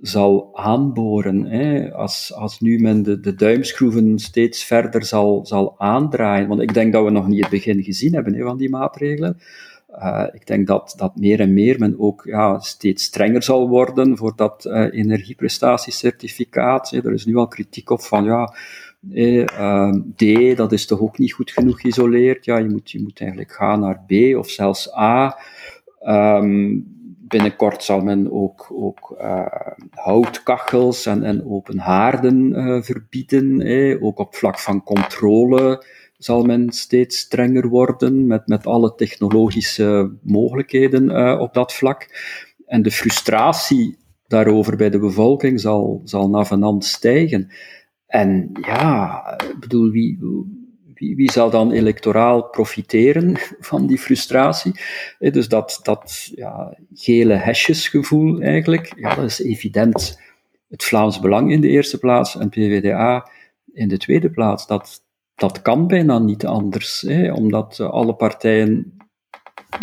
zal 0.00 0.50
aanboren. 0.52 1.44
Hè, 1.44 1.92
als, 1.92 2.32
als 2.34 2.60
nu 2.60 2.78
men 2.78 3.02
de, 3.02 3.20
de 3.20 3.34
duimschroeven 3.34 4.18
steeds 4.18 4.64
verder 4.64 5.04
zal, 5.04 5.46
zal 5.46 5.74
aandraaien. 5.78 6.48
Want 6.48 6.60
ik 6.60 6.74
denk 6.74 6.92
dat 6.92 7.04
we 7.04 7.10
nog 7.10 7.28
niet 7.28 7.40
het 7.40 7.50
begin 7.50 7.82
gezien 7.82 8.14
hebben 8.14 8.34
hè, 8.34 8.42
van 8.42 8.56
die 8.56 8.70
maatregelen. 8.70 9.38
Uh, 9.98 10.24
ik 10.32 10.46
denk 10.46 10.66
dat, 10.66 10.94
dat 10.96 11.16
meer 11.16 11.40
en 11.40 11.52
meer 11.52 11.78
men 11.78 11.94
ook 11.98 12.22
ja, 12.26 12.58
steeds 12.58 13.04
strenger 13.04 13.42
zal 13.42 13.68
worden 13.68 14.16
voor 14.16 14.32
dat 14.36 14.64
uh, 14.64 14.86
energieprestatiecertificaat. 14.90 16.92
Er 16.92 17.12
is 17.12 17.26
nu 17.26 17.36
al 17.36 17.48
kritiek 17.48 17.90
op 17.90 18.00
van 18.00 18.24
ja, 18.24 18.54
uh, 19.10 19.92
D, 20.16 20.56
dat 20.56 20.72
is 20.72 20.86
toch 20.86 21.00
ook 21.00 21.18
niet 21.18 21.32
goed 21.32 21.50
genoeg 21.50 21.80
geïsoleerd. 21.80 22.44
Ja, 22.44 22.58
je 22.58 22.68
moet, 22.68 22.90
je 22.90 23.02
moet 23.02 23.20
eigenlijk 23.20 23.52
gaan 23.52 23.80
naar 23.80 24.04
B 24.06 24.12
of 24.36 24.48
zelfs 24.48 24.96
A. 24.96 25.38
Um, 26.06 26.92
binnenkort 27.28 27.84
zal 27.84 28.00
men 28.00 28.32
ook, 28.32 28.66
ook 28.72 29.16
uh, 29.20 29.46
houtkachels 29.90 31.06
en, 31.06 31.22
en 31.22 31.46
open 31.46 31.78
haarden 31.78 32.52
uh, 32.52 32.82
verbieden. 32.82 33.62
Ook 34.02 34.18
op 34.18 34.34
vlak 34.34 34.58
van 34.58 34.82
controle 34.82 35.84
zal 36.16 36.44
men 36.44 36.72
steeds 36.72 37.18
strenger 37.18 37.68
worden 37.68 38.26
met, 38.26 38.46
met 38.46 38.66
alle 38.66 38.94
technologische 38.94 40.16
mogelijkheden 40.22 41.10
uh, 41.10 41.40
op 41.40 41.54
dat 41.54 41.72
vlak. 41.72 42.08
En 42.66 42.82
de 42.82 42.90
frustratie 42.90 43.98
daarover 44.26 44.76
bij 44.76 44.90
de 44.90 44.98
bevolking 44.98 45.60
zal, 45.60 46.00
zal 46.04 46.30
navenant 46.30 46.84
stijgen. 46.84 47.50
En 48.06 48.50
ja, 48.60 49.22
ik 49.38 49.60
bedoel, 49.60 49.90
wie, 49.90 50.18
wie, 51.16 51.30
zal 51.30 51.50
dan 51.50 51.72
electoraal 51.72 52.42
profiteren 52.48 53.36
van 53.60 53.86
die 53.86 53.98
frustratie? 53.98 54.80
Dus 55.18 55.48
dat, 55.48 55.80
dat 55.82 56.30
ja, 56.34 56.76
gele 56.94 57.34
hesjesgevoel 57.34 58.40
eigenlijk, 58.40 58.92
ja, 58.96 59.14
dat 59.14 59.24
is 59.24 59.42
evident. 59.42 60.20
Het 60.68 60.84
Vlaams 60.84 61.20
Belang 61.20 61.52
in 61.52 61.60
de 61.60 61.68
eerste 61.68 61.98
plaats 61.98 62.38
en 62.38 62.48
PVDA 62.48 63.30
in 63.72 63.88
de 63.88 63.96
tweede 63.96 64.30
plaats. 64.30 64.66
Dat, 64.66 65.02
dat 65.34 65.62
kan 65.62 65.86
bijna 65.86 66.18
niet 66.18 66.46
anders, 66.46 67.00
hè, 67.00 67.32
omdat 67.32 67.80
alle 67.80 68.14
partijen 68.14 68.96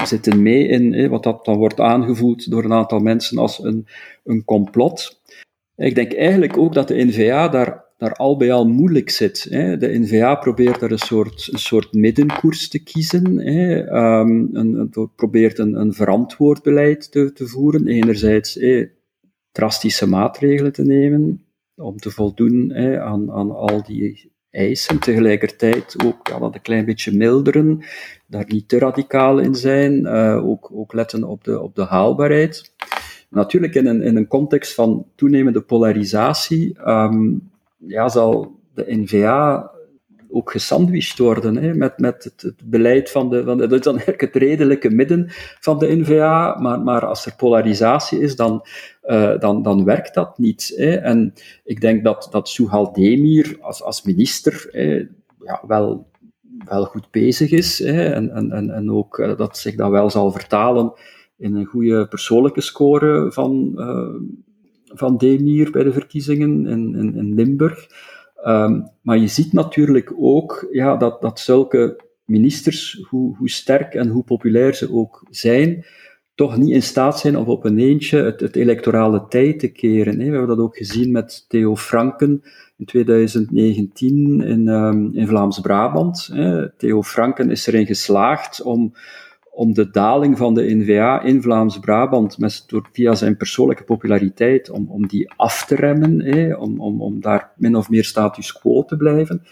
zitten 0.04 0.42
mee 0.42 0.68
in 0.68 0.94
hè, 0.94 1.10
wat 1.10 1.24
dat 1.24 1.46
dan 1.46 1.58
wordt 1.58 1.80
aangevoeld 1.80 2.52
door 2.52 2.64
een 2.64 2.74
aantal 2.74 3.00
mensen 3.00 3.38
als 3.38 3.64
een, 3.64 3.88
een 4.24 4.46
complot. 4.46 5.22
Ik 5.76 5.96
denk 5.96 6.14
eigenlijk 6.14 6.58
ook 6.58 6.74
dat 6.74 6.88
de 6.88 7.06
NVA 7.06 7.48
daar 7.48 7.84
daar 8.02 8.14
al 8.14 8.38
bij 8.38 8.52
al 8.52 8.68
moeilijk 8.68 9.10
zit. 9.10 9.48
Hè. 9.50 9.78
De 9.78 10.00
NVA 10.00 10.36
probeert 10.36 10.80
daar 10.80 10.92
een 10.92 10.98
soort, 10.98 11.50
een 11.52 11.60
soort 11.60 11.94
middenkoers 11.94 12.68
te 12.68 12.84
kiezen. 12.84 13.38
Hè. 13.38 13.94
Um, 14.20 14.50
een, 14.54 14.90
probeert 15.16 15.58
een, 15.58 15.74
een 15.74 15.94
verantwoord 15.94 16.64
beleid 16.64 17.12
te, 17.12 17.34
te 17.34 17.48
voeren. 17.48 17.88
Enerzijds 17.88 18.60
drastische 19.52 20.08
maatregelen 20.08 20.72
te 20.72 20.84
nemen 20.84 21.46
om 21.76 21.98
te 21.98 22.12
voldoen 22.12 22.76
aan, 23.00 23.32
aan 23.32 23.52
al 23.52 23.84
die 23.84 24.32
eisen. 24.50 25.00
Tegelijkertijd 25.00 26.04
ook 26.06 26.28
ja, 26.28 26.40
dat 26.40 26.56
een 26.56 26.62
klein 26.62 26.86
beetje 26.86 27.18
milderen, 27.18 27.84
daar 28.28 28.46
niet 28.48 28.70
te 28.70 28.80
radicaal 28.80 29.40
in 29.40 29.56
zijn. 29.56 30.00
Uh, 30.00 30.48
ook, 30.48 30.72
ook 30.74 30.94
letten 30.94 31.24
op 31.24 31.44
de, 31.44 31.62
op 31.62 31.76
de 31.76 31.84
haalbaarheid. 31.84 32.74
Natuurlijk 33.30 33.76
in 33.76 33.86
een, 33.86 34.02
in 34.02 34.16
een 34.16 34.28
context 34.28 34.74
van 34.74 35.06
toenemende 35.16 35.62
polarisatie 35.62 36.90
um, 36.90 37.51
ja, 37.88 38.10
zal 38.10 38.60
de 38.74 38.86
NVA 38.88 39.72
ook 40.30 40.52
gesandwiched 40.52 41.18
worden 41.18 41.56
hè, 41.56 41.74
met, 41.74 41.98
met 41.98 42.24
het, 42.24 42.54
beleid 42.66 43.12
van 43.12 43.30
de, 43.30 43.44
van. 43.44 43.58
Dat 43.58 43.72
is 43.72 43.80
dan 43.80 44.00
het 44.00 44.36
redelijke 44.36 44.90
midden 44.90 45.26
van 45.60 45.80
de 45.80 45.96
NVA, 45.96 46.58
maar, 46.60 46.82
maar 46.82 47.06
als 47.06 47.26
er 47.26 47.36
polarisatie 47.36 48.20
is, 48.20 48.36
dan, 48.36 48.66
uh, 49.04 49.40
dan, 49.40 49.64
dan 49.64 49.84
werkt 49.84 50.14
dat 50.14 50.38
niet. 50.38 50.74
Hè. 50.76 50.96
En 50.96 51.34
ik 51.64 51.82
denk 51.82 52.04
dat, 52.04 52.28
dat 52.32 52.50
Suhal 52.50 52.94
Demir 52.94 53.58
als, 53.62 53.84
als 53.84 54.04
minister 54.04 54.70
ja, 55.44 55.64
wel, 55.68 56.08
wel 56.66 56.86
goed 56.86 57.12
bezig 57.12 57.52
is 57.52 57.80
hè, 57.80 58.10
en, 58.14 58.52
en, 58.52 58.70
en 58.70 58.92
ook 58.92 59.18
uh, 59.18 59.38
dat 59.38 59.58
zich 59.58 59.76
dat 59.76 59.92
wel 59.92 60.10
zal 60.10 60.32
vertalen 60.32 60.94
in 61.38 61.56
een 61.56 61.66
goede 61.66 62.08
persoonlijke 62.08 62.62
score 62.62 63.32
van. 63.32 63.72
Uh, 63.76 64.40
van 64.94 65.18
Demir 65.18 65.72
bij 65.72 65.84
de 65.84 65.94
verkiezingen 65.94 66.68
in, 66.68 66.96
in, 67.16 67.34
Limburg. 67.34 67.88
Um, 68.46 68.88
maar 69.02 69.18
je 69.18 69.28
ziet 69.28 69.54
natuurlijk 69.54 70.14
ook 70.20 70.68
ja, 70.72 70.98
dat, 70.98 71.22
dat 71.22 71.40
zulke 71.40 72.04
ministers, 72.26 73.06
hoe, 73.10 73.38
hoe 73.38 73.50
sterk 73.50 73.94
en 73.94 74.08
hoe 74.08 74.24
populair 74.24 74.76
ze 74.76 74.94
ook 74.94 75.26
zijn, 75.30 75.86
toch 76.36 76.58
niet 76.58 76.70
in 76.70 76.84
staat 76.84 77.20
zijn 77.20 77.38
om 77.38 77.46
op 77.46 77.66
een 77.66 77.80
eentje 77.80 78.24
het, 78.24 78.40
het 78.40 78.56
electorale 78.56 79.28
tijd 79.28 79.60
te 79.60 79.72
keren. 79.72 80.20
Hè. 80.20 80.26
We 80.26 80.32
hebben 80.32 80.48
dat 80.48 80.66
ook 80.66 80.78
gezien 80.78 81.12
met 81.12 81.46
Theo 81.48 81.76
Franken 81.76 82.44
in 82.78 82.86
2019 82.86 84.42
in, 84.42 84.68
um, 84.68 85.10
in 85.14 85.28
Vlaams-Brabant. 85.28 86.30
Theo 86.78 87.04
Franken 87.04 87.50
is 87.50 87.68
erin 87.68 87.86
geslaagd 87.86 88.62
om 88.62 88.94
om 89.52 89.74
de 89.74 89.90
daling 89.90 90.38
van 90.38 90.54
de 90.54 90.76
NVA 90.76 91.22
in 91.22 91.42
Vlaams-Brabant, 91.42 92.38
via 92.92 93.16
zijn 93.16 93.38
persoonlijke 93.38 93.84
populariteit, 93.84 94.70
om, 94.70 94.90
om 94.90 95.08
die 95.08 95.34
af 95.36 95.66
te 95.66 95.76
remmen, 95.76 96.20
hè, 96.20 96.54
om, 96.54 96.80
om, 96.80 97.02
om 97.02 97.22
daar 97.22 97.52
min 97.56 97.76
of 97.76 97.90
meer 97.90 98.04
status 98.04 98.54
quo 98.54 98.84
te 98.84 98.98
blijven. 98.98 99.44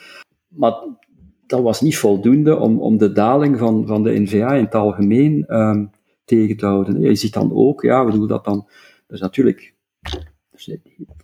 Maar 0.47 0.73
dat 1.45 1.61
was 1.61 1.81
niet 1.81 1.97
voldoende 1.97 2.57
om, 2.57 2.79
om 2.79 2.97
de 2.97 3.11
daling 3.11 3.57
van, 3.57 3.87
van 3.87 4.03
de 4.03 4.19
NVA 4.19 4.53
in 4.53 4.63
het 4.63 4.75
algemeen 4.75 5.45
um, 5.47 5.91
tegen 6.25 6.57
te 6.57 6.65
houden. 6.65 7.01
Je 7.01 7.15
ziet 7.15 7.33
dan 7.33 7.53
ook, 7.53 7.81
ja, 7.81 8.05
we 8.05 8.11
doen 8.11 8.27
dat 8.27 8.45
dan, 8.45 8.67
dus 9.07 9.19
natuurlijk 9.19 9.75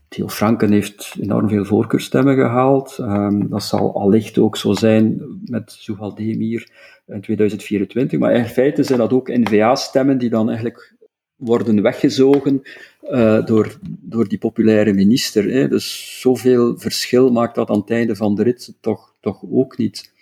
Theo 0.08 0.28
Franken 0.28 0.72
heeft 0.72 1.16
enorm 1.20 1.50
veel 1.50 1.66
voorkeurstemmen 1.66 2.36
gehaald. 2.36 2.98
Um, 3.00 3.50
dat 3.50 3.64
zal 3.64 3.96
allicht 3.96 4.38
ook 4.38 4.58
zo 4.58 4.74
zijn 4.74 5.22
met 5.46 5.72
Zuhal 5.72 6.16
Demir 6.16 6.70
in 7.06 7.22
2024. 7.22 8.20
Maar 8.20 8.34
in 8.34 8.46
feite 8.46 8.84
zijn 8.84 9.00
dat 9.00 9.14
ook 9.14 9.28
N-VA-stemmen 9.28 10.18
die 10.18 10.30
dan 10.30 10.48
eigenlijk 10.48 10.94
worden 11.36 11.82
weggezogen 11.82 12.62
uh, 13.04 13.46
door, 13.46 13.80
door 14.02 14.28
die 14.28 14.38
populaire 14.38 14.94
minister. 14.94 15.52
Hè. 15.52 15.68
Dus 15.68 16.20
zoveel 16.22 16.78
verschil 16.78 17.32
maakt 17.32 17.56
dat 17.56 17.70
aan 17.70 17.80
het 17.80 17.92
einde 17.92 18.16
van 18.16 18.36
de 18.36 18.44
rit 18.44 18.78
toch, 18.82 19.16
toch 19.20 19.44
ook 19.52 19.78
niet. 19.78 20.14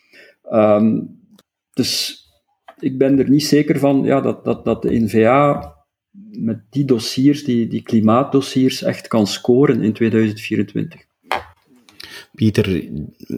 Um, 0.51 1.19
dus 1.73 2.23
ik 2.79 2.97
ben 2.97 3.19
er 3.19 3.29
niet 3.29 3.45
zeker 3.45 3.79
van 3.79 4.03
ja, 4.03 4.21
dat, 4.21 4.45
dat, 4.45 4.65
dat 4.65 4.81
de 4.81 4.99
NVA 4.99 5.72
met 6.13 6.59
die 6.69 6.85
dossiers, 6.85 7.43
die, 7.43 7.67
die 7.67 7.81
klimaatdossiers, 7.81 8.81
echt 8.83 9.07
kan 9.07 9.27
scoren 9.27 9.81
in 9.81 9.93
2024. 9.93 11.01
Pieter, 12.35 12.89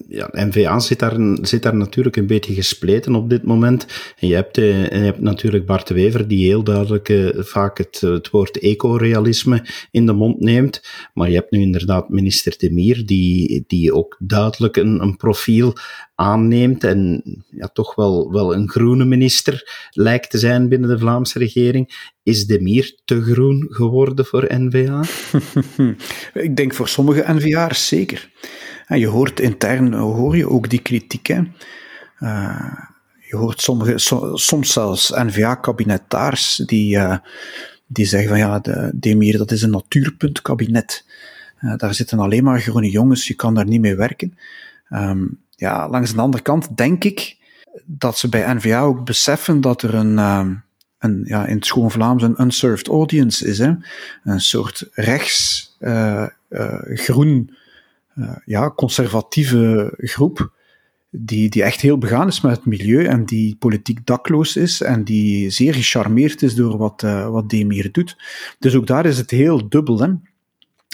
ja, 0.08 0.30
NVA 0.32 0.80
zit 0.80 1.00
daar, 1.00 1.38
zit 1.42 1.64
daar 1.64 1.76
natuurlijk 1.76 2.16
een 2.16 2.28
beetje 2.28 2.54
gespleten 2.54 3.16
op 3.16 3.30
dit 3.30 3.44
moment. 3.44 3.86
En 4.20 4.28
je 4.28 4.36
hebt, 4.36 4.58
eh, 4.58 4.84
je 4.84 4.98
hebt 4.98 5.22
natuurlijk 5.22 5.66
Bart 5.66 5.90
Wever, 5.90 6.28
die 6.28 6.46
heel 6.46 6.64
duidelijk 6.64 7.10
eh, 7.10 7.28
vaak 7.34 7.78
het, 7.78 8.02
het 8.02 8.30
woord 8.30 8.60
ecorealisme 8.60 9.66
in 9.92 10.06
de 10.06 10.14
mond 10.14 10.40
neemt. 10.40 10.82
Maar 11.14 11.30
je 11.30 11.36
hebt 11.36 11.52
nu 11.52 11.62
inderdaad 11.62 12.10
minister 12.10 12.56
De 12.58 12.72
Mier, 12.72 13.06
die, 13.06 13.64
die 13.68 13.94
ook 13.94 14.16
duidelijk 14.20 14.78
een, 14.78 15.02
een 15.02 15.18
profiel 15.18 15.74
aanneemt 16.16 16.84
en 16.84 17.24
ja, 17.50 17.68
toch 17.68 17.96
wel, 17.96 18.32
wel 18.32 18.56
een 18.56 18.70
groene 18.70 19.06
minister 19.06 19.88
lijkt 19.92 20.30
te 20.30 20.38
zijn 20.38 20.70
binnen 20.70 20.90
de 20.90 21.00
Vlaamse 21.00 21.40
regering. 21.40 22.12
Is 22.24 22.46
de 22.46 22.62
Mier 22.62 23.00
te 23.06 23.22
groen 23.22 23.68
geworden 23.70 24.26
voor 24.26 24.46
NVA? 24.48 25.04
Ik 26.48 26.56
denk 26.56 26.74
voor 26.74 26.88
sommige 26.88 27.34
NVA'ers 27.34 27.88
zeker. 27.88 28.30
En 28.86 29.00
je 29.00 29.08
hoort 29.08 29.40
intern 29.40 29.94
hoor 29.94 30.38
je 30.38 30.50
ook 30.50 30.70
die 30.70 30.82
kritiek. 30.82 31.30
Uh, 32.20 32.74
je 33.30 33.36
hoort 33.36 33.62
sommige, 33.62 33.94
soms 34.34 34.74
zelfs 34.74 35.10
NVA-kabinetaars 35.10 36.56
die, 36.66 36.96
uh, 36.96 37.18
die 37.88 38.06
zeggen 38.06 38.30
van 38.30 38.38
ja, 38.38 38.60
de 38.60 38.92
Demir 38.94 39.38
dat 39.38 39.52
is 39.52 39.62
een 39.62 39.70
natuurpuntkabinet. 39.70 41.06
Uh, 41.62 41.76
daar 41.78 41.94
zitten 41.94 42.20
alleen 42.20 42.44
maar 42.44 42.60
groene 42.60 42.90
jongens, 42.90 43.28
je 43.28 43.34
kan 43.34 43.54
daar 43.54 43.66
niet 43.66 43.82
mee 43.82 43.96
werken. 43.96 44.38
Um, 44.90 45.40
ja, 45.50 45.90
langs 45.90 46.14
de 46.14 46.22
andere 46.22 46.44
kant 46.44 46.78
denk 46.78 47.04
ik 47.04 47.38
dat 47.86 48.18
ze 48.18 48.30
bij 48.30 48.54
NVA 48.54 48.82
ook 48.82 49.06
beseffen 49.06 49.62
dat 49.62 49.82
er 49.82 49.94
een, 49.94 50.18
een 50.18 51.24
ja, 51.24 51.46
in 51.46 51.56
het 51.56 51.66
schoon 51.66 51.92
Vlaams 51.92 52.24
een 52.24 52.42
unserved 52.42 52.88
audience 52.88 53.48
is. 53.48 53.58
Hè? 53.58 53.74
Een 54.24 54.42
soort 54.42 54.88
rechts, 54.92 55.78
groen 56.94 57.56
ja, 58.46 58.70
conservatieve 58.70 59.94
groep, 59.98 60.54
die, 61.10 61.50
die 61.50 61.64
echt 61.64 61.82
heel 61.82 61.98
begaan 61.98 62.28
is 62.28 62.42
met 62.42 62.56
het 62.56 62.66
milieu 62.66 63.06
en 63.06 63.26
die 63.26 63.56
politiek 63.56 64.06
dakloos 64.06 64.56
is 64.56 64.82
en 64.82 65.04
die 65.04 65.50
zeer 65.50 65.74
gecharmeerd 65.74 66.42
is 66.42 66.56
door 66.56 66.78
wat, 66.78 67.04
uh, 67.04 67.30
wat 67.30 67.50
Demir 67.50 67.92
doet. 67.92 68.18
Dus 68.60 68.76
ook 68.76 68.88
daar 68.88 69.06
is 69.06 69.18
het 69.18 69.32
heel 69.32 69.70
dubbel. 69.70 70.00
Hè? 70.00 70.14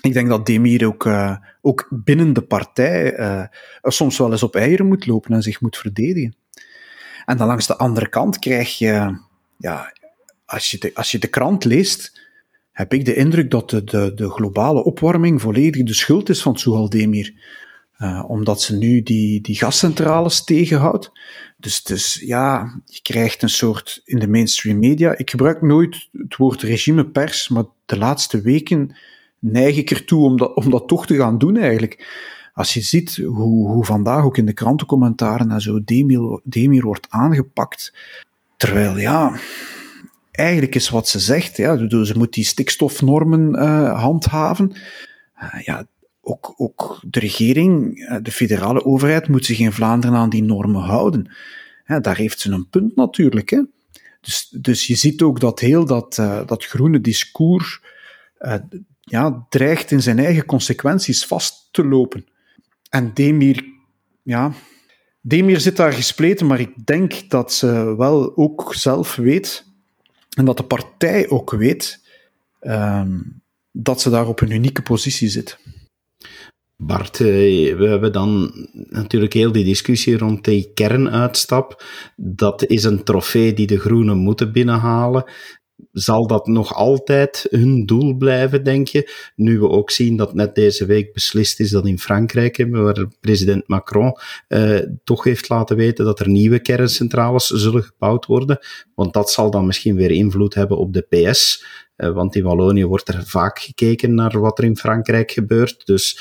Ik 0.02 0.14
denk 0.14 0.30
dat 0.30 0.46
Demir 0.46 0.86
ook, 0.88 1.06
uh, 1.06 1.36
ook 1.62 1.88
binnen 1.90 2.34
de 2.34 2.42
partij 2.42 3.50
soms 3.82 4.18
wel 4.18 4.32
eens 4.32 4.44
op 4.44 4.56
eieren 4.56 4.88
moet 4.88 5.06
lopen 5.06 5.34
en 5.34 5.42
zich 5.42 5.62
moet 5.62 5.78
verdedigen. 5.78 6.36
En 7.26 7.38
dan 7.38 7.48
langs 7.48 7.68
de 7.68 7.78
andere 7.78 8.10
kant 8.10 8.40
krijg 8.40 8.78
je, 8.78 9.18
ja, 9.58 9.94
als 10.46 10.72
je 10.72 10.78
de, 10.78 10.92
als 10.94 11.12
je 11.12 11.20
de 11.20 11.28
krant 11.28 11.64
leest, 11.64 12.21
heb 12.72 12.94
ik 12.94 13.06
de 13.06 13.16
indruk 13.16 13.52
dat 13.52 13.70
de, 13.70 13.84
de, 13.84 14.12
de 14.16 14.30
globale 14.30 14.84
opwarming 14.84 15.42
volledig 15.42 15.84
de 15.84 15.94
schuld 15.94 16.30
is 16.30 16.42
van 16.42 16.58
Suhaldemir. 16.58 17.34
Uh, 18.00 18.24
omdat 18.28 18.62
ze 18.62 18.78
nu 18.78 19.04
die, 19.04 19.42
die 19.42 19.56
gascentrales 19.56 20.44
tegenhoudt. 20.44 21.12
Dus, 21.58 21.84
dus 21.84 22.22
ja, 22.26 22.82
je 22.86 23.02
krijgt 23.02 23.42
een 23.42 23.50
soort 23.50 24.02
in 24.06 24.20
de 24.20 24.28
mainstream 24.28 24.80
media. 24.80 25.18
Ik 25.18 25.30
gebruik 25.30 25.62
nooit 25.62 26.10
het 26.12 26.36
woord 26.36 26.62
regimepers, 26.62 27.50
maar 27.50 27.64
de 27.86 27.98
laatste 27.98 28.42
weken 28.42 28.96
neig 29.40 29.78
ik 29.78 29.92
ertoe 29.92 30.26
om 30.26 30.38
dat, 30.38 30.56
om 30.56 30.70
dat 30.70 30.88
toch 30.88 31.06
te 31.06 31.16
gaan 31.16 31.38
doen 31.38 31.58
eigenlijk. 31.58 32.08
Als 32.54 32.74
je 32.74 32.82
ziet 32.82 33.16
hoe, 33.16 33.68
hoe 33.68 33.86
vandaag 33.86 34.24
ook 34.24 34.38
in 34.38 34.46
de 34.46 34.54
krantencommentaren 34.54 35.52
en 35.52 35.62
zo 35.62 35.84
Demir, 35.84 36.42
Demir 36.44 36.84
wordt 36.84 37.08
aangepakt. 37.10 37.94
Terwijl 38.58 38.98
ja, 38.98 39.40
eigenlijk 40.42 40.76
is 40.76 40.90
wat 40.90 41.08
ze 41.08 41.20
zegt, 41.20 41.58
ja, 41.58 41.88
ze 42.04 42.14
moet 42.18 42.34
die 42.34 42.46
stikstofnormen 42.46 43.56
uh, 43.56 44.02
handhaven. 44.02 44.72
Uh, 45.42 45.62
ja, 45.64 45.88
ook, 46.22 46.54
ook 46.58 47.02
de 47.08 47.20
regering, 47.20 47.98
uh, 47.98 48.18
de 48.22 48.32
federale 48.32 48.86
overheid, 48.86 49.28
moet 49.28 49.46
zich 49.46 49.60
in 49.60 49.72
Vlaanderen 49.72 50.16
aan 50.16 50.30
die 50.30 50.44
normen 50.44 50.82
houden. 50.82 51.32
Daar 52.02 52.18
heeft 52.18 52.40
ze 52.40 52.52
een 52.52 52.70
punt 52.70 52.96
natuurlijk. 52.96 53.50
Hè. 53.50 53.62
Dus, 54.22 54.56
dus 54.62 54.88
je 54.88 54.96
ziet 54.96 55.22
ook 55.22 55.40
dat 55.40 55.60
heel 55.60 55.86
dat, 55.86 56.16
dat 56.46 56.66
groene 56.66 57.02
discours 57.02 57.82
ja, 59.00 59.46
dreigt 59.50 59.92
in 59.92 60.02
zijn 60.02 60.20
eigen 60.20 60.46
consequenties 60.46 61.26
vast 61.26 61.68
te 61.72 61.86
lopen. 61.86 62.26
En 62.90 63.14
Demir, 63.14 63.66
ja, 64.24 64.54
Demir 65.22 65.60
zit 65.60 65.76
daar 65.76 65.94
gespleten, 65.94 66.48
maar 66.48 66.60
ik 66.60 66.86
denk 66.86 67.30
dat 67.30 67.54
ze 67.54 67.96
wel 67.98 68.38
ook 68.38 68.74
zelf 68.76 69.16
weet 69.16 69.71
en 70.38 70.46
dat 70.46 70.58
de 70.58 70.64
partij 70.64 71.30
ook 71.30 71.52
weet 71.52 72.02
um, 72.62 73.42
dat 73.72 74.02
ze 74.02 74.10
daar 74.10 74.28
op 74.28 74.42
een 74.42 74.52
unieke 74.52 74.82
positie 74.82 75.30
zit. 75.30 75.60
Bart, 76.76 77.20
eh, 77.20 77.28
we 77.76 77.88
hebben 77.88 78.12
dan 78.12 78.52
natuurlijk 78.90 79.34
heel 79.34 79.52
die 79.52 79.64
discussie 79.64 80.18
rond 80.18 80.44
die 80.44 80.72
kernuitstap. 80.74 81.84
Dat 82.16 82.66
is 82.66 82.84
een 82.84 83.04
trofee 83.04 83.54
die 83.54 83.68
de 83.68 83.80
Groenen 83.80 84.18
moeten 84.18 84.52
binnenhalen 84.52 85.24
zal 85.92 86.28
dat 86.28 86.48
nog 86.48 86.74
altijd 86.74 87.48
hun 87.50 87.86
doel 87.86 88.16
blijven, 88.16 88.64
denk 88.64 88.88
je? 88.88 89.12
Nu 89.36 89.60
we 89.60 89.70
ook 89.70 89.92
zien 89.92 90.18
dat 90.18 90.34
net 90.34 90.56
deze 90.56 90.86
week 90.86 91.14
beslist 91.14 91.60
is 91.60 91.70
dat 91.70 91.88
in 91.88 92.00
Frankrijk, 92.00 92.68
waar 92.70 93.08
president 93.20 93.68
Macron 93.68 94.18
eh, 94.48 94.80
toch 95.04 95.24
heeft 95.24 95.50
laten 95.50 95.76
weten 95.76 96.06
dat 96.06 96.20
er 96.20 96.30
nieuwe 96.30 96.60
kerncentrales 96.60 97.48
zullen 97.48 97.84
gebouwd 97.84 98.26
worden. 98.26 98.60
Want 98.96 99.14
dat 99.14 99.32
zal 99.32 99.52
dan 99.52 99.66
misschien 99.66 99.96
weer 99.96 100.12
invloed 100.12 100.54
hebben 100.54 100.78
op 100.78 100.94
de 100.94 101.02
PS. 101.02 101.66
Eh, 101.96 102.12
want 102.12 102.36
in 102.36 102.44
Wallonië 102.44 102.86
wordt 102.86 103.08
er 103.08 103.24
vaak 103.26 103.60
gekeken 103.60 104.14
naar 104.14 104.40
wat 104.40 104.58
er 104.58 104.64
in 104.64 104.78
Frankrijk 104.78 105.32
gebeurt. 105.32 105.86
Dus 105.86 106.20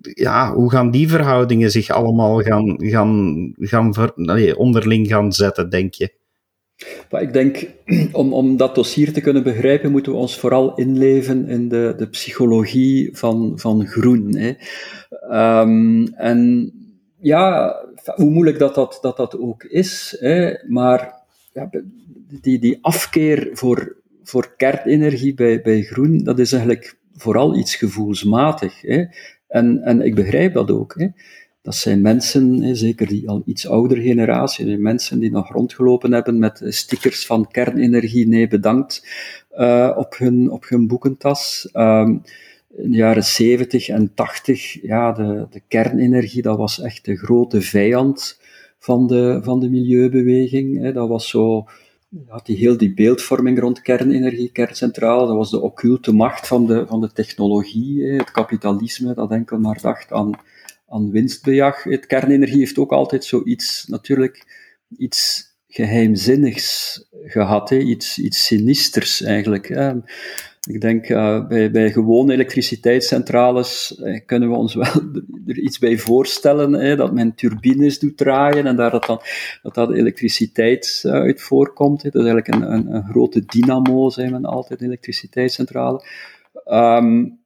ja, 0.00 0.54
hoe 0.54 0.70
gaan 0.70 0.90
die 0.90 1.08
verhoudingen 1.08 1.70
zich 1.70 1.90
allemaal 1.90 2.42
gaan, 2.42 2.76
gaan, 2.78 3.52
gaan 3.58 3.94
ver, 3.94 4.12
nee, 4.14 4.56
onderling 4.56 5.08
gaan 5.08 5.32
zetten, 5.32 5.70
denk 5.70 5.94
je? 5.94 6.22
Ik 7.10 7.32
denk, 7.32 7.66
om, 8.12 8.32
om 8.32 8.56
dat 8.56 8.74
dossier 8.74 9.12
te 9.12 9.20
kunnen 9.20 9.42
begrijpen, 9.42 9.90
moeten 9.90 10.12
we 10.12 10.18
ons 10.18 10.38
vooral 10.38 10.74
inleven 10.74 11.48
in 11.48 11.68
de, 11.68 11.94
de 11.96 12.08
psychologie 12.08 13.16
van, 13.16 13.52
van 13.56 13.86
groen. 13.86 14.36
Hè. 14.36 14.54
Um, 15.60 16.06
en 16.14 16.72
ja, 17.18 17.76
hoe 18.14 18.30
moeilijk 18.30 18.58
dat 18.58 18.74
dat, 18.74 18.98
dat, 19.00 19.16
dat 19.16 19.38
ook 19.38 19.64
is, 19.64 20.16
hè, 20.20 20.54
maar 20.68 21.14
ja, 21.52 21.70
die, 22.40 22.58
die 22.58 22.78
afkeer 22.80 23.48
voor, 23.52 23.96
voor 24.22 24.54
kernenergie 24.56 25.34
bij, 25.34 25.60
bij 25.60 25.82
groen, 25.82 26.24
dat 26.24 26.38
is 26.38 26.52
eigenlijk 26.52 26.98
vooral 27.16 27.56
iets 27.56 27.74
gevoelsmatig. 27.76 28.80
Hè. 28.80 29.04
En, 29.48 29.82
en 29.82 30.00
ik 30.00 30.14
begrijp 30.14 30.54
dat 30.54 30.70
ook. 30.70 30.94
Hè. 30.98 31.06
Dat 31.64 31.74
zijn 31.74 32.02
mensen, 32.02 32.76
zeker 32.76 33.06
die 33.06 33.28
al 33.28 33.42
iets 33.46 33.68
oudere 33.68 34.02
generatie, 34.02 34.78
mensen 34.78 35.18
die 35.18 35.30
nog 35.30 35.52
rondgelopen 35.52 36.12
hebben 36.12 36.38
met 36.38 36.62
stickers 36.64 37.26
van 37.26 37.48
kernenergie, 37.50 38.28
nee 38.28 38.48
bedankt, 38.48 39.06
uh, 39.58 39.90
op, 39.96 40.14
hun, 40.18 40.50
op 40.50 40.68
hun 40.68 40.86
boekentas. 40.86 41.68
Um, 41.72 42.22
in 42.76 42.90
de 42.90 42.96
jaren 42.96 43.24
70 43.24 43.88
en 43.88 44.14
80, 44.14 44.82
ja, 44.82 45.12
de, 45.12 45.46
de 45.50 45.62
kernenergie, 45.68 46.42
dat 46.42 46.56
was 46.56 46.80
echt 46.80 47.04
de 47.04 47.16
grote 47.16 47.60
vijand 47.60 48.40
van 48.78 49.06
de, 49.06 49.40
van 49.42 49.60
de 49.60 49.70
milieubeweging. 49.70 50.82
Hè. 50.82 50.92
Dat 50.92 51.08
was 51.08 51.28
zo, 51.28 51.64
had 52.26 52.46
die 52.46 52.56
heel 52.56 52.76
die 52.76 52.94
beeldvorming 52.94 53.58
rond 53.58 53.82
kernenergie, 53.82 54.52
kerncentraal, 54.52 55.26
dat 55.26 55.36
was 55.36 55.50
de 55.50 55.60
occulte 55.60 56.12
macht 56.12 56.46
van 56.46 56.66
de, 56.66 56.86
van 56.86 57.00
de 57.00 57.12
technologie, 57.12 58.12
het 58.12 58.30
kapitalisme, 58.30 59.14
dat 59.14 59.30
enkel 59.30 59.58
maar 59.58 59.78
dacht 59.80 60.12
aan 60.12 60.30
aan 60.86 61.10
winstbejag. 61.10 61.82
Het 61.82 62.06
kernenergie 62.06 62.58
heeft 62.58 62.78
ook 62.78 62.92
altijd 62.92 63.24
zoiets, 63.24 63.86
natuurlijk, 63.86 64.46
iets 64.98 65.52
geheimzinnigs 65.68 66.98
gehad, 67.24 67.70
hè? 67.70 67.78
Iets, 67.78 68.18
iets 68.18 68.46
sinisters 68.46 69.22
eigenlijk. 69.22 69.68
Ik 70.68 70.80
denk, 70.80 71.08
uh, 71.08 71.46
bij, 71.46 71.70
bij 71.70 71.92
gewone 71.92 72.32
elektriciteitscentrales 72.32 73.98
eh, 73.98 74.20
kunnen 74.26 74.50
we 74.50 74.56
ons 74.56 74.74
wel 74.74 75.02
er 75.46 75.58
iets 75.58 75.78
bij 75.78 75.98
voorstellen, 75.98 76.72
hè, 76.72 76.96
dat 76.96 77.12
men 77.12 77.34
turbines 77.34 77.98
doet 77.98 78.16
draaien 78.16 78.66
en 78.66 78.76
daar 78.76 78.90
dat 78.90 79.04
dan 79.04 79.20
dat, 79.62 79.74
dat 79.74 79.92
elektriciteit 79.92 81.02
uh, 81.06 81.12
uit 81.12 81.42
voorkomt. 81.42 82.02
Hè. 82.02 82.10
Dat 82.10 82.22
is 82.24 82.28
eigenlijk 82.28 82.62
een, 82.62 82.72
een, 82.72 82.94
een 82.94 83.04
grote 83.04 83.44
dynamo, 83.46 84.10
zijn 84.10 84.30
men 84.30 84.44
altijd 84.44 84.82
elektriciteitscentrale. 84.82 86.04
Um, 86.66 87.43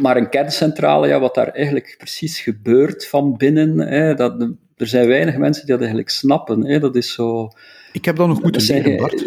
maar 0.00 0.16
een 0.16 0.28
kerncentrale, 0.28 1.08
ja, 1.08 1.20
wat 1.20 1.34
daar 1.34 1.48
eigenlijk 1.48 1.94
precies 1.98 2.40
gebeurt 2.40 3.06
van 3.06 3.36
binnen, 3.36 3.78
hè, 3.78 4.14
dat, 4.14 4.54
er 4.76 4.86
zijn 4.86 5.08
weinig 5.08 5.36
mensen 5.36 5.62
die 5.62 5.70
dat 5.70 5.80
eigenlijk 5.80 6.10
snappen. 6.10 6.66
Hè. 6.66 6.78
Dat 6.78 6.96
is 6.96 7.12
zo... 7.12 7.50
Ik 7.92 8.04
heb 8.04 8.16
dat 8.16 8.28
nog 8.28 8.42
moeten 8.42 8.62
zeggen, 8.62 8.96
Bart. 8.96 9.26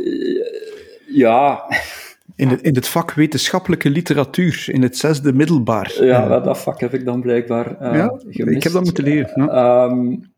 Ja, 1.08 1.64
in 2.36 2.48
het, 2.48 2.62
in 2.62 2.76
het 2.76 2.88
vak 2.88 3.14
wetenschappelijke 3.14 3.90
literatuur, 3.90 4.66
in 4.68 4.82
het 4.82 4.98
zesde 4.98 5.34
middelbaar. 5.34 6.04
Ja, 6.04 6.40
dat 6.40 6.60
vak 6.60 6.80
heb 6.80 6.94
ik 6.94 7.06
dan 7.06 7.22
blijkbaar 7.22 7.82
uh, 7.82 7.96
ja, 7.96 8.08
gemist. 8.30 8.58
Ik 8.58 8.64
heb 8.64 8.72
dat 8.72 8.84
moeten 8.84 9.04
leren. 9.04 9.32
Ja. 9.36 9.84
Um, 9.84 10.32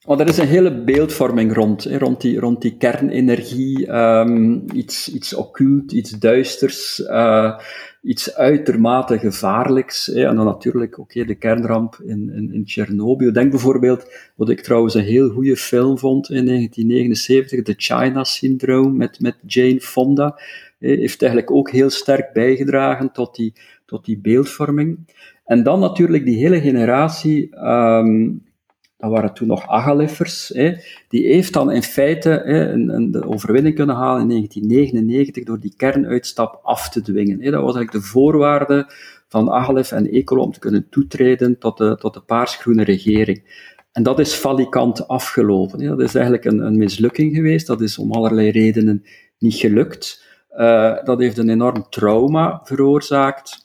want 0.00 0.20
er 0.20 0.28
is 0.28 0.38
een 0.38 0.46
hele 0.46 0.82
beeldvorming 0.82 1.54
rond, 1.54 1.84
hè, 1.84 1.98
rond, 1.98 2.20
die, 2.20 2.38
rond 2.38 2.62
die 2.62 2.76
kernenergie. 2.76 3.92
Um, 3.92 4.64
iets, 4.74 5.12
iets 5.12 5.34
occult, 5.34 5.92
iets 5.92 6.10
duisters, 6.10 6.98
uh, 6.98 7.58
iets 8.02 8.34
uitermate 8.34 9.18
gevaarlijks. 9.18 10.06
Hè. 10.06 10.26
En 10.26 10.36
dan 10.36 10.44
natuurlijk 10.44 10.98
okay, 10.98 11.24
de 11.24 11.34
kernramp 11.34 11.98
in, 12.04 12.30
in, 12.34 12.52
in 12.52 12.64
Tsjernobyl. 12.64 13.32
Denk 13.32 13.50
bijvoorbeeld, 13.50 14.06
wat 14.34 14.48
ik 14.48 14.60
trouwens 14.60 14.94
een 14.94 15.04
heel 15.04 15.28
goede 15.28 15.56
film 15.56 15.98
vond 15.98 16.30
in 16.30 16.46
1979, 16.46 17.62
The 17.62 17.74
China 17.76 18.24
Syndrome 18.24 18.92
met, 18.92 19.20
met 19.20 19.36
Jane 19.46 19.80
Fonda 19.80 20.38
heeft 20.78 21.22
eigenlijk 21.22 21.52
ook 21.52 21.70
heel 21.70 21.90
sterk 21.90 22.32
bijgedragen 22.32 23.12
tot 23.12 23.34
die, 23.34 23.52
tot 23.86 24.04
die 24.04 24.18
beeldvorming. 24.18 24.98
En 25.44 25.62
dan 25.62 25.80
natuurlijk 25.80 26.24
die 26.24 26.38
hele 26.38 26.60
generatie, 26.60 27.56
um, 27.66 28.42
dat 29.02 29.10
waren 29.10 29.34
toen 29.34 29.46
nog 29.46 29.68
Agaleffers, 29.68 30.48
hè, 30.54 30.74
die 31.08 31.26
heeft 31.26 31.52
dan 31.52 31.70
in 31.70 31.82
feite 31.82 32.28
hè, 32.28 32.72
een, 32.72 32.88
een, 32.88 33.10
de 33.10 33.26
overwinning 33.28 33.74
kunnen 33.74 33.96
halen 33.96 34.22
in 34.22 34.28
1999 34.28 35.44
door 35.44 35.60
die 35.60 35.74
kernuitstap 35.76 36.60
af 36.62 36.88
te 36.88 37.02
dwingen. 37.02 37.42
Hè. 37.42 37.50
Dat 37.50 37.62
was 37.62 37.74
eigenlijk 37.74 38.04
de 38.04 38.10
voorwaarde 38.10 38.86
van 39.28 39.50
Agalef 39.50 39.92
en 39.92 40.10
Ecolo 40.10 40.42
om 40.42 40.52
te 40.52 40.58
kunnen 40.58 40.88
toetreden 40.88 41.58
tot 41.58 41.78
de, 41.78 41.96
tot 41.96 42.14
de 42.14 42.20
paarsgroene 42.20 42.84
regering. 42.84 43.70
En 43.92 44.02
dat 44.02 44.18
is 44.18 44.32
falikant 44.32 45.08
afgelopen. 45.08 45.80
Hè. 45.80 45.88
Dat 45.88 46.00
is 46.00 46.14
eigenlijk 46.14 46.44
een, 46.44 46.58
een 46.58 46.76
mislukking 46.76 47.34
geweest. 47.34 47.66
Dat 47.66 47.80
is 47.80 47.98
om 47.98 48.12
allerlei 48.12 48.50
redenen 48.50 49.04
niet 49.38 49.54
gelukt. 49.54 50.24
Uh, 50.56 51.04
dat 51.04 51.18
heeft 51.18 51.38
een 51.38 51.50
enorm 51.50 51.86
trauma 51.88 52.60
veroorzaakt. 52.64 53.62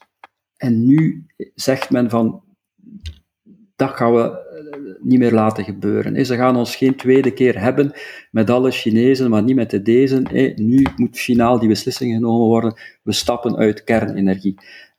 En 0.56 0.86
nu 0.86 1.26
zegt 1.56 1.90
men 1.90 2.10
van, 2.10 2.44
dat 3.78 3.90
gaan 3.90 4.14
we 4.14 4.22
eh, 4.22 4.80
niet 5.02 5.20
meer 5.20 5.34
laten 5.34 5.64
gebeuren. 5.64 6.26
Ze 6.26 6.36
gaan 6.36 6.56
ons 6.56 6.76
geen 6.76 6.96
tweede 6.96 7.32
keer 7.32 7.60
hebben 7.60 7.92
met 8.32 8.50
alle 8.50 8.72
Chinezen, 8.72 9.30
maar 9.30 9.44
niet 9.44 9.56
met 9.56 9.70
de 9.70 9.82
deze. 9.82 10.22
Nu 10.56 10.86
moet 10.96 11.18
finaal 11.18 11.60
die 11.60 11.70
beslissing 11.70 12.14
genomen 12.14 12.48
worden. 12.48 12.80
We 13.04 13.12
stappen 13.12 13.56
uit 13.56 13.84
kernenergie. 13.84 14.56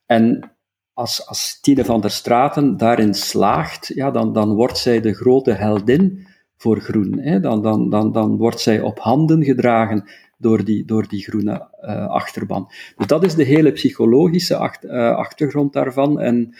En 0.07 0.53
als, 0.93 1.27
als 1.27 1.61
Tine 1.61 1.85
van 1.85 2.01
der 2.01 2.11
Straten 2.11 2.77
daarin 2.77 3.15
slaagt, 3.15 3.91
ja, 3.95 4.11
dan, 4.11 4.33
dan 4.33 4.55
wordt 4.55 4.79
zij 4.79 5.01
de 5.01 5.15
grote 5.15 5.53
heldin 5.53 6.27
voor 6.57 6.81
groen. 6.81 7.41
Dan, 7.43 7.63
dan, 7.63 7.91
dan, 7.91 8.13
dan 8.13 8.37
wordt 8.37 8.61
zij 8.61 8.81
op 8.81 8.99
handen 8.99 9.45
gedragen 9.45 10.09
door 10.37 10.65
die, 10.65 10.85
door 10.85 11.09
die 11.09 11.23
groene 11.23 11.69
uh, 11.81 12.09
achterban. 12.09 12.71
Dus 12.97 13.07
dat 13.07 13.25
is 13.25 13.35
de 13.35 13.45
hele 13.45 13.73
psychologische 13.73 14.55
uh, 14.55 15.17
achtergrond 15.17 15.73
daarvan. 15.73 16.21
En 16.21 16.55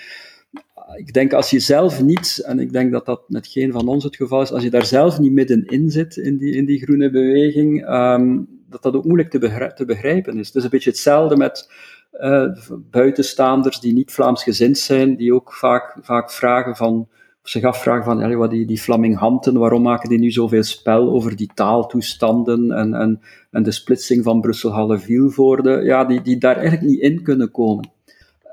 ik 0.97 1.13
denk 1.13 1.33
als 1.33 1.51
je 1.51 1.59
zelf 1.59 2.03
niet, 2.03 2.43
en 2.47 2.59
ik 2.59 2.73
denk 2.73 2.93
dat 2.93 3.07
dat 3.07 3.23
met 3.29 3.47
geen 3.47 3.73
van 3.73 3.89
ons 3.89 4.05
het 4.05 4.17
geval 4.17 4.43
is, 4.43 4.53
als 4.53 4.63
je 4.63 4.71
daar 4.71 4.85
zelf 4.85 5.19
niet 5.19 5.33
middenin 5.33 5.91
zit 5.91 6.17
in 6.17 6.39
die, 6.39 6.55
in 6.55 6.67
die 6.67 6.79
groene 6.79 7.11
beweging, 7.11 7.89
um, 7.89 8.49
dat 8.69 8.83
dat 8.83 8.95
ook 8.95 9.05
moeilijk 9.05 9.31
te, 9.31 9.39
begrijpen, 9.39 9.77
te 9.77 9.85
begrijpen 9.85 10.39
is. 10.39 10.47
Het 10.47 10.57
is 10.57 10.65
een 10.65 10.71
beetje 10.71 10.91
hetzelfde 10.91 11.37
met 11.37 11.71
uh, 12.13 12.53
buitenstaanders 12.91 13.81
die 13.81 13.93
niet 13.93 14.13
Vlaams 14.13 14.43
gezind 14.43 14.79
zijn, 14.79 15.17
die 15.17 15.35
ook 15.35 15.53
vaak, 15.53 15.99
vaak 16.01 16.31
vragen 16.31 16.77
van 16.77 17.09
zich 17.43 17.65
afvragen 17.65 18.05
van, 18.05 18.37
wat 18.37 18.51
die, 18.51 18.67
die 18.67 18.79
Flaminghanten, 18.79 19.59
waarom 19.59 19.83
maken 19.83 20.09
die 20.09 20.19
nu 20.19 20.31
zoveel 20.31 20.63
spel 20.63 21.11
over 21.11 21.37
die 21.37 21.51
taaltoestanden 21.55 22.73
en, 22.73 22.95
en, 22.95 23.21
en 23.51 23.63
de 23.63 23.71
splitsing 23.71 24.25
van 24.25 24.41
Brussel-Halle-Vilvoorde, 24.41 25.83
ja, 25.85 26.05
die, 26.05 26.23
die 26.23 26.39
daar 26.39 26.57
eigenlijk 26.57 26.87
niet 26.87 27.01
in 27.01 27.23
kunnen 27.23 27.51
komen. 27.51 27.91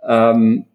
Um, 0.10 0.67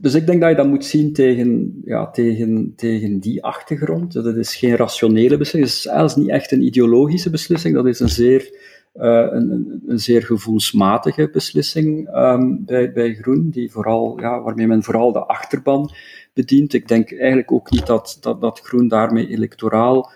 dus 0.00 0.14
ik 0.14 0.26
denk 0.26 0.40
dat 0.40 0.50
je 0.50 0.56
dat 0.56 0.66
moet 0.66 0.84
zien 0.84 1.12
tegen, 1.12 1.80
ja, 1.84 2.10
tegen, 2.10 2.72
tegen 2.76 3.18
die 3.18 3.44
achtergrond. 3.44 4.12
Dat 4.12 4.36
is 4.36 4.56
geen 4.56 4.76
rationele 4.76 5.36
beslissing, 5.36 5.62
het 5.62 5.72
is 5.72 5.82
zelfs 5.82 6.16
niet 6.16 6.28
echt 6.28 6.52
een 6.52 6.62
ideologische 6.62 7.30
beslissing, 7.30 7.74
dat 7.74 7.86
is 7.86 8.00
een 8.00 8.08
zeer, 8.08 8.58
uh, 8.94 9.26
een, 9.30 9.82
een, 9.86 9.98
zeer 9.98 10.22
gevoelsmatige 10.22 11.28
beslissing 11.32 12.16
um, 12.16 12.64
bij, 12.64 12.92
bij 12.92 13.14
Groen, 13.14 13.50
die 13.50 13.70
vooral, 13.70 14.20
ja, 14.20 14.42
waarmee 14.42 14.66
men 14.66 14.82
vooral 14.82 15.12
de 15.12 15.24
achterban 15.24 15.90
bedient. 16.32 16.72
Ik 16.72 16.88
denk 16.88 17.12
eigenlijk 17.12 17.52
ook 17.52 17.70
niet 17.70 17.86
dat, 17.86 18.18
dat, 18.20 18.40
dat 18.40 18.60
Groen 18.60 18.88
daarmee 18.88 19.28
electoraal 19.28 20.10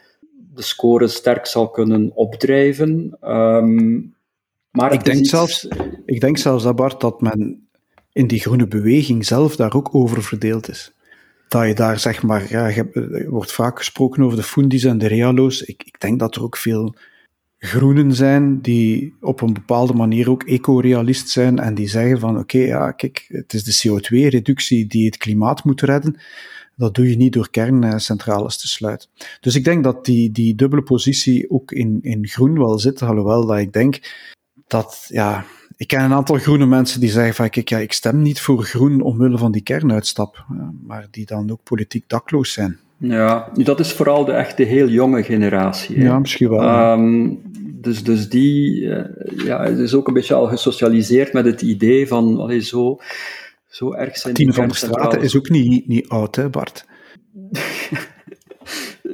de 0.55 0.63
score 0.63 1.09
sterk 1.09 1.47
zal 1.47 1.71
kunnen 1.71 2.11
opdrijven. 2.15 3.19
Um, 3.23 4.15
maar 4.71 4.93
ik 4.93 5.05
denk, 5.05 5.27
zelfs, 5.27 5.69
ik 6.05 6.21
denk 6.21 6.39
zelfs, 6.39 6.65
dat 6.65 6.77
Bart, 6.77 7.01
dat 7.01 7.21
men 7.21 7.68
in 8.19 8.27
die 8.27 8.41
groene 8.41 8.67
beweging 8.67 9.27
zelf 9.27 9.57
daar 9.57 9.75
ook 9.75 9.95
over 9.95 10.23
verdeeld 10.23 10.69
is. 10.69 10.93
Dat 11.49 11.67
je 11.67 11.75
daar 11.75 11.99
zeg 11.99 12.23
maar, 12.23 12.51
er 12.51 13.31
wordt 13.31 13.53
vaak 13.53 13.79
gesproken 13.79 14.23
over 14.23 14.37
de 14.37 14.43
Fundis 14.43 14.85
en 14.85 14.99
de 14.99 15.07
Realo's. 15.07 15.63
Ik, 15.63 15.83
ik 15.85 16.01
denk 16.01 16.19
dat 16.19 16.37
er 16.37 16.43
ook 16.43 16.57
veel 16.57 16.95
groenen 17.59 18.15
zijn 18.15 18.61
die 18.61 19.15
op 19.21 19.41
een 19.41 19.53
bepaalde 19.53 19.93
manier 19.93 20.31
ook 20.31 20.43
eco-realist 20.43 21.29
zijn 21.29 21.59
en 21.59 21.75
die 21.75 21.89
zeggen 21.89 22.19
van 22.19 22.39
oké, 22.39 22.59
ja, 22.59 22.93
kijk, 22.93 23.25
het 23.29 23.53
is 23.53 23.65
de 23.65 23.89
CO2-reductie 23.89 24.87
die 24.87 25.07
het 25.07 25.17
klimaat 25.17 25.65
moet 25.65 25.81
redden. 25.81 26.21
Dat 26.77 26.95
doe 26.95 27.11
je 27.11 27.17
niet 27.17 27.33
door 27.33 27.51
kerncentrales 27.51 28.57
te 28.57 28.69
sluiten. 28.69 29.09
Dus 29.41 29.55
ik 29.55 29.65
denk 29.65 29.85
dat 29.85 30.05
die, 30.05 30.31
die 30.31 30.55
dubbele 30.55 30.83
positie 30.83 31.51
ook 31.51 31.73
in, 31.73 31.99
in 32.03 32.27
groen 32.27 32.59
wel 32.59 32.79
zit, 32.79 33.03
alhoewel 33.03 33.47
dat 33.47 33.59
ik 33.59 33.73
denk 33.73 34.01
dat, 34.67 35.07
ja, 35.09 35.45
ik 35.79 35.87
ken 35.87 36.05
een 36.05 36.13
aantal 36.13 36.37
groene 36.37 36.67
mensen 36.67 37.01
die 37.01 37.11
zeggen 37.11 37.35
van 37.35 37.51
kijk, 37.51 37.69
ja, 37.69 37.79
ik 37.79 37.93
stem 37.93 38.23
niet 38.23 38.41
voor 38.41 38.63
groen 38.63 39.01
omwille 39.01 39.39
van 39.39 39.53
die 39.53 39.63
kernuitstap, 39.63 40.45
maar 40.87 41.07
die 41.11 41.27
dan 41.27 41.51
ook 41.51 41.63
politiek 41.63 42.05
dakloos 42.07 42.53
zijn. 42.53 42.79
Ja, 42.97 43.51
dat 43.55 43.81
is 43.81 43.93
vooral 43.93 44.25
de 44.25 44.33
echte 44.33 44.63
heel 44.63 44.89
jonge 44.89 45.23
generatie. 45.23 46.01
Ja, 46.01 46.19
misschien 46.19 46.49
wel. 46.49 46.93
Um, 46.93 47.41
dus, 47.81 48.05
dus 48.05 48.29
die 48.29 48.81
uh, 48.81 49.05
ja, 49.45 49.65
is 49.65 49.95
ook 49.95 50.09
een 50.09 50.15
beetje 50.15 50.35
al 50.35 50.47
gesocialiseerd 50.47 51.33
met 51.33 51.45
het 51.45 51.63
idee 51.63 52.09
van 52.09 52.41
allee, 52.41 52.61
zo, 52.61 52.99
zo 53.69 53.93
erg 53.93 54.17
zijn 54.17 54.35
Tine 54.35 54.53
van 54.53 54.67
der 54.67 54.77
Straten 54.77 55.23
is 55.23 55.37
ook 55.37 55.49
niet, 55.49 55.89
niet 55.89 56.09
oud, 56.09 56.37
hè, 56.37 56.51
Bart? 56.51 56.87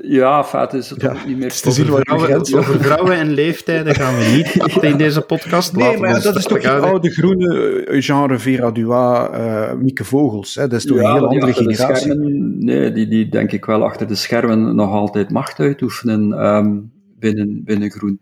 Ja, 0.06 0.46
het 0.50 0.72
is 0.72 0.90
het 0.90 1.00
ja, 1.00 1.16
niet 1.26 1.38
meer... 1.38 1.52
Te 1.52 1.70
zien 1.70 1.90
over, 1.90 2.02
vrouwen, 2.04 2.40
over 2.58 2.82
vrouwen 2.82 3.16
en 3.16 3.30
leeftijden 3.30 3.94
gaan 3.94 4.18
we 4.18 4.24
niet 4.36 4.82
in 4.90 4.96
deze 4.96 5.20
podcast 5.20 5.76
Nee, 5.76 5.98
maar 5.98 6.22
dat 6.22 6.36
is 6.36 6.44
toch 6.44 6.60
de 6.60 6.70
oude 6.70 7.10
groene 7.10 7.80
eh, 7.84 8.02
genre 8.02 8.38
Vera 8.38 8.70
Duas, 8.70 9.28
uh, 9.30 9.72
Mieke 9.72 10.04
Vogels. 10.04 10.54
Hè? 10.54 10.68
Dat 10.68 10.78
is 10.78 10.86
toch 10.86 10.96
een 10.96 11.12
heel 11.12 11.28
andere 11.28 11.52
generatie. 11.52 11.96
Schermen, 11.96 12.64
nee, 12.64 12.92
die, 12.92 13.08
die 13.08 13.28
denk 13.28 13.52
ik 13.52 13.64
wel 13.64 13.84
achter 13.84 14.06
de 14.06 14.14
schermen 14.14 14.74
nog 14.74 14.90
altijd 14.90 15.30
macht 15.30 15.60
uitoefenen 15.60 16.46
um, 16.46 16.92
binnen, 17.18 17.64
binnen 17.64 17.90
groen. 17.90 18.20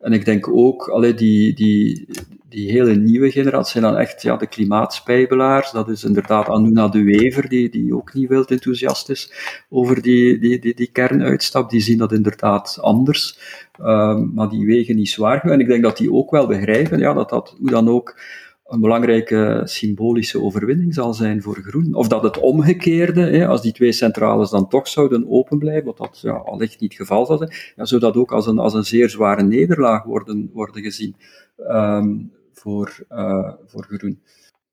En 0.00 0.12
ik 0.12 0.24
denk 0.24 0.48
ook, 0.48 0.88
allee, 0.88 1.14
die, 1.14 1.54
die, 1.54 2.08
die 2.54 2.70
hele 2.70 2.94
nieuwe 2.94 3.30
generatie 3.30 3.80
zijn 3.80 3.92
dan 3.92 3.96
echt 4.02 4.22
ja, 4.22 4.36
de 4.36 4.46
klimaatspijbelaars. 4.46 5.70
Dat 5.70 5.88
is 5.88 6.04
inderdaad 6.04 6.48
Anuna 6.48 6.88
de 6.88 7.02
Wever, 7.02 7.48
die, 7.48 7.70
die 7.70 7.94
ook 7.94 8.14
niet 8.14 8.28
wild 8.28 8.50
enthousiast 8.50 9.10
is 9.10 9.32
over 9.68 10.02
die, 10.02 10.38
die, 10.38 10.58
die, 10.58 10.74
die 10.74 10.90
kernuitstap. 10.92 11.70
Die 11.70 11.80
zien 11.80 11.98
dat 11.98 12.12
inderdaad 12.12 12.78
anders, 12.80 13.38
um, 13.80 14.32
maar 14.34 14.48
die 14.48 14.66
wegen 14.66 14.96
niet 14.96 15.08
zwaar. 15.08 15.44
En 15.44 15.60
ik 15.60 15.66
denk 15.66 15.82
dat 15.82 15.96
die 15.96 16.12
ook 16.12 16.30
wel 16.30 16.46
begrijpen 16.46 16.98
ja, 16.98 17.12
dat 17.12 17.28
dat 17.28 17.56
hoe 17.58 17.70
dan 17.70 17.88
ook 17.88 18.20
een 18.66 18.80
belangrijke 18.80 19.62
symbolische 19.64 20.40
overwinning 20.40 20.94
zal 20.94 21.14
zijn 21.14 21.42
voor 21.42 21.56
Groen. 21.56 21.94
Of 21.94 22.08
dat 22.08 22.22
het 22.22 22.38
omgekeerde, 22.38 23.20
hè, 23.20 23.46
als 23.46 23.62
die 23.62 23.72
twee 23.72 23.92
centrales 23.92 24.50
dan 24.50 24.68
toch 24.68 24.88
zouden 24.88 25.28
open 25.28 25.58
blijven, 25.58 25.84
wat 25.84 25.96
dat 25.96 26.20
ja, 26.22 26.32
allicht 26.32 26.80
niet 26.80 26.92
het 26.92 27.00
geval 27.00 27.26
zal 27.26 27.38
zijn, 27.38 27.52
ja, 27.76 27.84
zou 27.84 28.00
dat 28.00 28.16
ook 28.16 28.32
als 28.32 28.46
een, 28.46 28.58
als 28.58 28.74
een 28.74 28.84
zeer 28.84 29.10
zware 29.10 29.42
nederlaag 29.42 30.04
worden, 30.04 30.50
worden 30.52 30.82
gezien 30.82 31.16
um, 31.58 32.32
voor, 32.54 33.04
uh, 33.10 33.52
voor 33.66 33.86
Groen. 33.90 34.22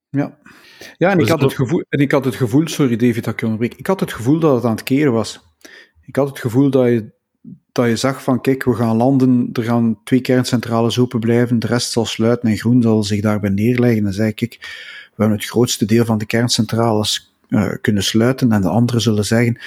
Ja, 0.09 0.37
ja 0.97 1.09
en, 1.09 1.19
ik 1.19 1.27
had 1.27 1.41
het 1.41 1.53
gevoel, 1.53 1.83
en 1.89 1.99
ik 1.99 2.11
had 2.11 2.25
het 2.25 2.35
gevoel, 2.35 2.67
sorry 2.67 2.95
David 2.95 3.23
dat 3.23 3.33
ik 3.33 3.41
onderbreek, 3.41 3.73
ik 3.73 3.87
had 3.87 3.99
het 3.99 4.13
gevoel 4.13 4.39
dat 4.39 4.55
het 4.55 4.65
aan 4.65 4.71
het 4.71 4.83
keren 4.83 5.13
was. 5.13 5.41
Ik 6.01 6.15
had 6.15 6.29
het 6.29 6.39
gevoel 6.39 6.69
dat 6.69 6.85
je 6.85 7.11
dat 7.71 7.87
je 7.87 7.95
zag 7.95 8.23
van, 8.23 8.41
kijk, 8.41 8.63
we 8.63 8.73
gaan 8.73 8.95
landen, 8.95 9.49
er 9.53 9.63
gaan 9.63 9.99
twee 10.03 10.21
kerncentrales 10.21 10.99
open 10.99 11.19
blijven, 11.19 11.59
de 11.59 11.67
rest 11.67 11.91
zal 11.91 12.05
sluiten 12.05 12.49
en 12.49 12.57
Groen 12.57 12.81
zal 12.81 13.03
zich 13.03 13.21
daarbij 13.21 13.49
neerleggen. 13.49 14.03
Dan 14.03 14.13
zei 14.13 14.29
ik, 14.29 14.35
kijk, 14.35 14.57
we 15.15 15.21
hebben 15.21 15.37
het 15.37 15.47
grootste 15.47 15.85
deel 15.85 16.05
van 16.05 16.17
de 16.17 16.25
kerncentrales 16.25 17.33
uh, 17.49 17.71
kunnen 17.81 18.03
sluiten 18.03 18.51
en 18.51 18.61
de 18.61 18.67
anderen 18.67 19.01
zullen 19.01 19.25
zeggen, 19.25 19.59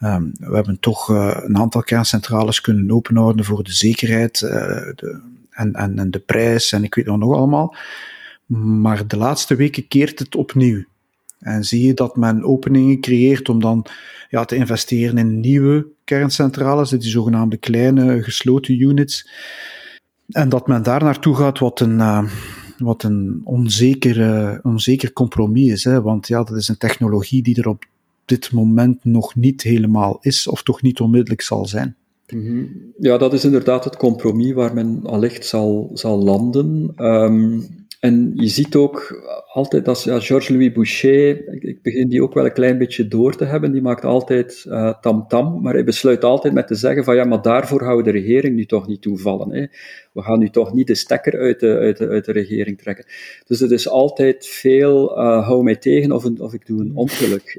um, 0.00 0.32
we 0.38 0.54
hebben 0.54 0.80
toch 0.80 1.10
uh, 1.10 1.36
een 1.42 1.56
aantal 1.56 1.82
kerncentrales 1.82 2.60
kunnen 2.60 2.90
openhouden 2.90 3.44
voor 3.44 3.62
de 3.62 3.72
zekerheid 3.72 4.40
uh, 4.40 4.50
de, 4.50 5.20
en, 5.50 5.72
en, 5.72 5.98
en 5.98 6.10
de 6.10 6.18
prijs 6.18 6.72
en 6.72 6.84
ik 6.84 6.94
weet 6.94 7.06
nog 7.06 7.36
allemaal. 7.36 7.74
Maar 8.46 9.06
de 9.06 9.16
laatste 9.16 9.54
weken 9.54 9.88
keert 9.88 10.18
het 10.18 10.36
opnieuw. 10.36 10.84
En 11.38 11.64
zie 11.64 11.86
je 11.86 11.94
dat 11.94 12.16
men 12.16 12.44
openingen 12.44 13.00
creëert 13.00 13.48
om 13.48 13.60
dan 13.60 13.86
ja, 14.28 14.44
te 14.44 14.56
investeren 14.56 15.18
in 15.18 15.40
nieuwe 15.40 15.86
kerncentrales, 16.04 16.90
die 16.90 17.02
zogenaamde 17.02 17.56
kleine 17.56 18.22
gesloten 18.22 18.80
units. 18.80 19.30
En 20.28 20.48
dat 20.48 20.66
men 20.66 20.82
daar 20.82 21.04
naartoe 21.04 21.36
gaat 21.36 21.58
wat 21.58 21.80
een, 21.80 21.98
uh, 21.98 22.30
wat 22.78 23.02
een 23.02 23.40
onzeker, 23.44 24.60
onzeker 24.62 25.12
compromis 25.12 25.70
is. 25.70 25.84
Hè? 25.84 26.02
Want 26.02 26.28
ja, 26.28 26.42
dat 26.42 26.56
is 26.56 26.68
een 26.68 26.76
technologie 26.76 27.42
die 27.42 27.56
er 27.56 27.68
op 27.68 27.84
dit 28.24 28.52
moment 28.52 29.04
nog 29.04 29.34
niet 29.34 29.62
helemaal 29.62 30.18
is, 30.20 30.46
of 30.46 30.62
toch 30.62 30.82
niet 30.82 31.00
onmiddellijk 31.00 31.42
zal 31.42 31.66
zijn. 31.66 31.96
Mhm. 32.30 32.64
Ja, 32.98 33.18
dat 33.18 33.32
is 33.32 33.44
inderdaad 33.44 33.84
het 33.84 33.96
compromis 33.96 34.52
waar 34.52 34.74
men 34.74 35.00
allicht 35.02 35.46
zal, 35.46 35.90
zal 35.92 36.18
landen. 36.18 36.92
Um, 36.96 37.78
en 38.00 38.32
je 38.34 38.48
ziet 38.48 38.74
ook 38.74 39.22
altijd 39.52 39.88
als 39.88 40.04
ja, 40.04 40.20
Georges-Louis 40.20 40.72
Boucher, 40.72 41.52
ik, 41.52 41.62
ik, 41.62 41.82
begin 41.82 42.08
die 42.08 42.22
ook 42.22 42.34
wel 42.34 42.44
een 42.44 42.52
klein 42.52 42.78
beetje 42.78 43.08
door 43.08 43.36
te 43.36 43.44
hebben, 43.44 43.72
die 43.72 43.82
maakt 43.82 44.04
altijd 44.04 44.62
tamtam, 44.62 45.18
uh, 45.20 45.26
-tam, 45.26 45.62
maar 45.62 45.72
hij 45.72 45.84
besluit 45.84 46.24
altijd 46.24 46.54
met 46.54 46.66
te 46.66 46.74
zeggen 46.74 47.04
van 47.04 47.14
ja, 47.14 47.24
maar 47.24 47.42
daarvoor 47.42 47.80
gaan 47.80 47.96
we 47.96 48.02
de 48.02 48.10
regering 48.10 48.56
nu 48.56 48.66
toch 48.66 48.86
niet 48.86 49.02
toevallen. 49.02 49.52
Hè. 49.52 49.66
We 50.12 50.22
gaan 50.22 50.38
nu 50.38 50.48
toch 50.48 50.72
niet 50.72 50.86
de 50.86 50.94
stekker 50.94 51.38
uit 51.38 51.60
de, 51.60 51.76
uit 51.76 51.96
de, 51.96 52.08
uit 52.08 52.24
de 52.24 52.32
regering 52.32 52.78
trekken. 52.78 53.04
Dus 53.46 53.60
het 53.60 53.70
is 53.70 53.88
altijd 53.88 54.46
veel, 54.46 55.18
uh, 55.18 55.46
hou 55.46 55.62
mij 55.62 55.76
tegen 55.76 56.12
of, 56.12 56.24
een, 56.24 56.40
of 56.40 56.54
ik 56.54 56.66
doe 56.66 56.80
een 56.80 56.92
ongeluk. 56.94 57.58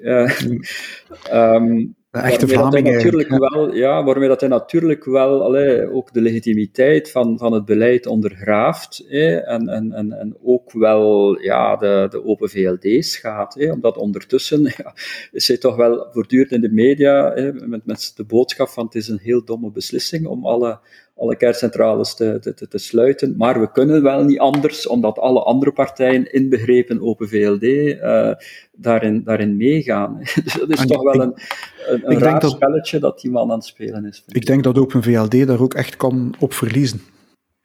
um, 1.31 1.95
De 2.11 2.19
echte 2.19 2.47
Vlaming 2.47 2.91
natuurlijk 2.91 3.29
wel, 3.29 3.75
ja, 3.75 4.03
waarmee 4.03 4.27
dat 4.27 4.39
hij 4.39 4.49
natuurlijk 4.49 5.05
wel 5.05 5.43
allee, 5.43 5.93
ook 5.93 6.13
de 6.13 6.21
legitimiteit 6.21 7.11
van, 7.11 7.37
van 7.37 7.53
het 7.53 7.65
beleid 7.65 8.05
ondergraaft 8.05 9.05
en, 9.09 9.67
en, 9.67 9.91
en, 9.91 10.11
en 10.11 10.37
ook 10.43 10.71
wel 10.71 11.39
ja, 11.41 11.75
de, 11.75 12.07
de 12.09 12.25
open 12.25 12.49
VLD 12.49 13.05
schaadt. 13.05 13.71
Omdat 13.71 13.97
ondertussen 13.97 14.63
ja, 14.77 14.93
is 15.31 15.47
hij 15.47 15.57
toch 15.57 15.75
wel 15.75 16.07
voortdurend 16.11 16.51
in 16.51 16.61
de 16.61 16.71
media 16.71 17.33
met, 17.65 17.85
met 17.85 18.11
de 18.15 18.23
boodschap 18.23 18.69
van 18.69 18.85
het 18.85 18.95
is 18.95 19.07
een 19.07 19.19
heel 19.21 19.45
domme 19.45 19.71
beslissing 19.71 20.27
om 20.27 20.45
alle 20.45 20.79
alle 21.21 21.35
kerncentrales 21.35 22.15
te, 22.15 22.53
te, 22.55 22.67
te, 22.67 22.77
sluiten. 22.77 23.35
Maar 23.37 23.59
we 23.59 23.71
kunnen 23.71 24.03
wel 24.03 24.23
niet 24.23 24.39
anders, 24.39 24.87
omdat 24.87 25.19
alle 25.19 25.39
andere 25.39 25.71
partijen, 25.71 26.33
inbegrepen 26.33 27.01
Open 27.01 27.29
VLD, 27.29 27.63
uh, 27.63 28.31
daarin, 28.71 29.23
daarin 29.23 29.57
meegaan. 29.57 30.17
dus 30.43 30.53
dat 30.53 30.69
is 30.69 30.85
toch 30.85 31.03
wel 31.03 31.21
een, 31.21 31.33
een, 31.87 32.11
een 32.11 32.19
raar 32.19 32.39
dat, 32.39 32.51
spelletje 32.51 32.99
dat 32.99 33.21
die 33.21 33.31
man 33.31 33.51
aan 33.51 33.57
het 33.57 33.65
spelen 33.65 34.05
is. 34.05 34.23
Ik 34.27 34.45
denk 34.45 34.63
dat 34.63 34.77
Open 34.77 35.03
VLD 35.03 35.47
daar 35.47 35.61
ook 35.61 35.73
echt 35.73 35.95
kan 35.95 36.33
op 36.39 36.53
verliezen 36.53 37.01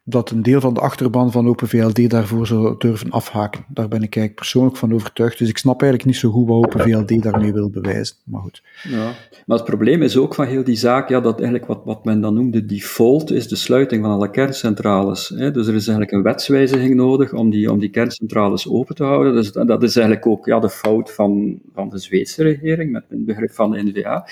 dat 0.09 0.29
een 0.29 0.41
deel 0.41 0.61
van 0.61 0.73
de 0.73 0.79
achterban 0.79 1.31
van 1.31 1.47
Open 1.47 1.67
VLD 1.67 2.09
daarvoor 2.09 2.47
zou 2.47 2.75
durven 2.77 3.11
afhaken. 3.11 3.65
Daar 3.67 3.87
ben 3.87 3.97
ik 3.97 4.15
eigenlijk 4.15 4.35
persoonlijk 4.35 4.77
van 4.77 4.93
overtuigd. 4.93 5.37
Dus 5.37 5.49
ik 5.49 5.57
snap 5.57 5.81
eigenlijk 5.81 6.11
niet 6.11 6.19
zo 6.19 6.31
goed 6.31 6.47
wat 6.47 6.57
Open 6.57 6.79
VLD 6.79 7.23
daarmee 7.23 7.53
wil 7.53 7.69
bewijzen. 7.69 8.15
Maar 8.23 8.41
goed. 8.41 8.61
Ja, 8.83 9.11
maar 9.45 9.57
het 9.57 9.65
probleem 9.65 10.01
is 10.01 10.17
ook 10.17 10.35
van 10.35 10.45
heel 10.45 10.63
die 10.63 10.75
zaak, 10.75 11.09
ja, 11.09 11.19
dat 11.19 11.35
eigenlijk 11.35 11.67
wat, 11.67 11.81
wat 11.85 12.05
men 12.05 12.21
dan 12.21 12.33
noemde 12.33 12.65
default 12.65 13.31
is 13.31 13.47
de 13.47 13.55
sluiting 13.55 14.03
van 14.03 14.11
alle 14.11 14.29
kerncentrales. 14.29 15.29
Hè. 15.29 15.51
Dus 15.51 15.67
er 15.67 15.75
is 15.75 15.87
eigenlijk 15.87 16.11
een 16.11 16.23
wetswijziging 16.23 16.95
nodig 16.95 17.33
om 17.33 17.49
die, 17.49 17.71
om 17.71 17.79
die 17.79 17.89
kerncentrales 17.89 18.69
open 18.69 18.95
te 18.95 19.03
houden. 19.03 19.33
Dus 19.33 19.51
dat 19.51 19.83
is 19.83 19.95
eigenlijk 19.95 20.27
ook 20.27 20.45
ja, 20.45 20.59
de 20.59 20.69
fout 20.69 21.13
van, 21.13 21.59
van 21.73 21.89
de 21.89 21.97
Zweedse 21.97 22.43
regering, 22.43 22.91
met 22.91 23.03
het 23.09 23.25
begrip 23.25 23.51
van 23.51 23.71
de 23.71 23.83
NVA. 23.83 24.27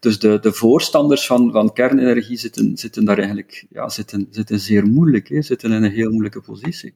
Dus 0.00 0.18
de, 0.18 0.38
de 0.40 0.52
voorstanders 0.52 1.26
van, 1.26 1.52
van 1.52 1.72
kernenergie 1.72 2.36
zitten, 2.36 2.76
zitten 2.76 3.04
daar 3.04 3.16
eigenlijk 3.16 3.66
ja, 3.70 3.88
zitten, 3.88 4.26
zitten 4.30 4.60
zeer 4.60 4.86
zitten 5.24 5.72
in 5.72 5.82
een 5.82 5.92
heel 5.92 6.10
moeilijke 6.10 6.40
positie. 6.40 6.94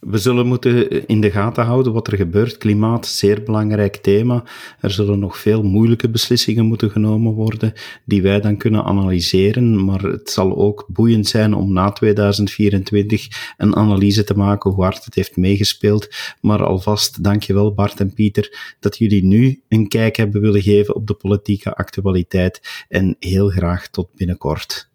We 0.00 0.18
zullen 0.18 0.46
moeten 0.46 1.06
in 1.06 1.20
de 1.20 1.30
gaten 1.30 1.64
houden 1.64 1.92
wat 1.92 2.06
er 2.06 2.16
gebeurt. 2.16 2.58
Klimaat, 2.58 3.06
zeer 3.06 3.42
belangrijk 3.42 3.96
thema. 3.96 4.44
Er 4.80 4.90
zullen 4.90 5.18
nog 5.18 5.38
veel 5.38 5.62
moeilijke 5.62 6.10
beslissingen 6.10 6.64
moeten 6.64 6.90
genomen 6.90 7.32
worden, 7.32 7.72
die 8.04 8.22
wij 8.22 8.40
dan 8.40 8.56
kunnen 8.56 8.84
analyseren. 8.84 9.84
Maar 9.84 10.02
het 10.02 10.30
zal 10.30 10.56
ook 10.56 10.86
boeiend 10.88 11.26
zijn 11.26 11.54
om 11.54 11.72
na 11.72 11.92
2024 11.92 13.54
een 13.56 13.76
analyse 13.76 14.24
te 14.24 14.34
maken 14.34 14.70
hoe 14.70 14.82
hard 14.82 15.04
het 15.04 15.14
heeft 15.14 15.36
meegespeeld. 15.36 16.08
Maar 16.40 16.64
alvast 16.64 17.24
dankjewel 17.24 17.74
Bart 17.74 18.00
en 18.00 18.12
Pieter 18.12 18.76
dat 18.80 18.98
jullie 18.98 19.24
nu 19.24 19.62
een 19.68 19.88
kijk 19.88 20.16
hebben 20.16 20.40
willen 20.40 20.62
geven 20.62 20.94
op 20.94 21.06
de 21.06 21.14
politieke 21.14 21.74
actualiteit. 21.74 22.84
En 22.88 23.16
heel 23.18 23.48
graag 23.48 23.88
tot 23.88 24.08
binnenkort. 24.14 24.94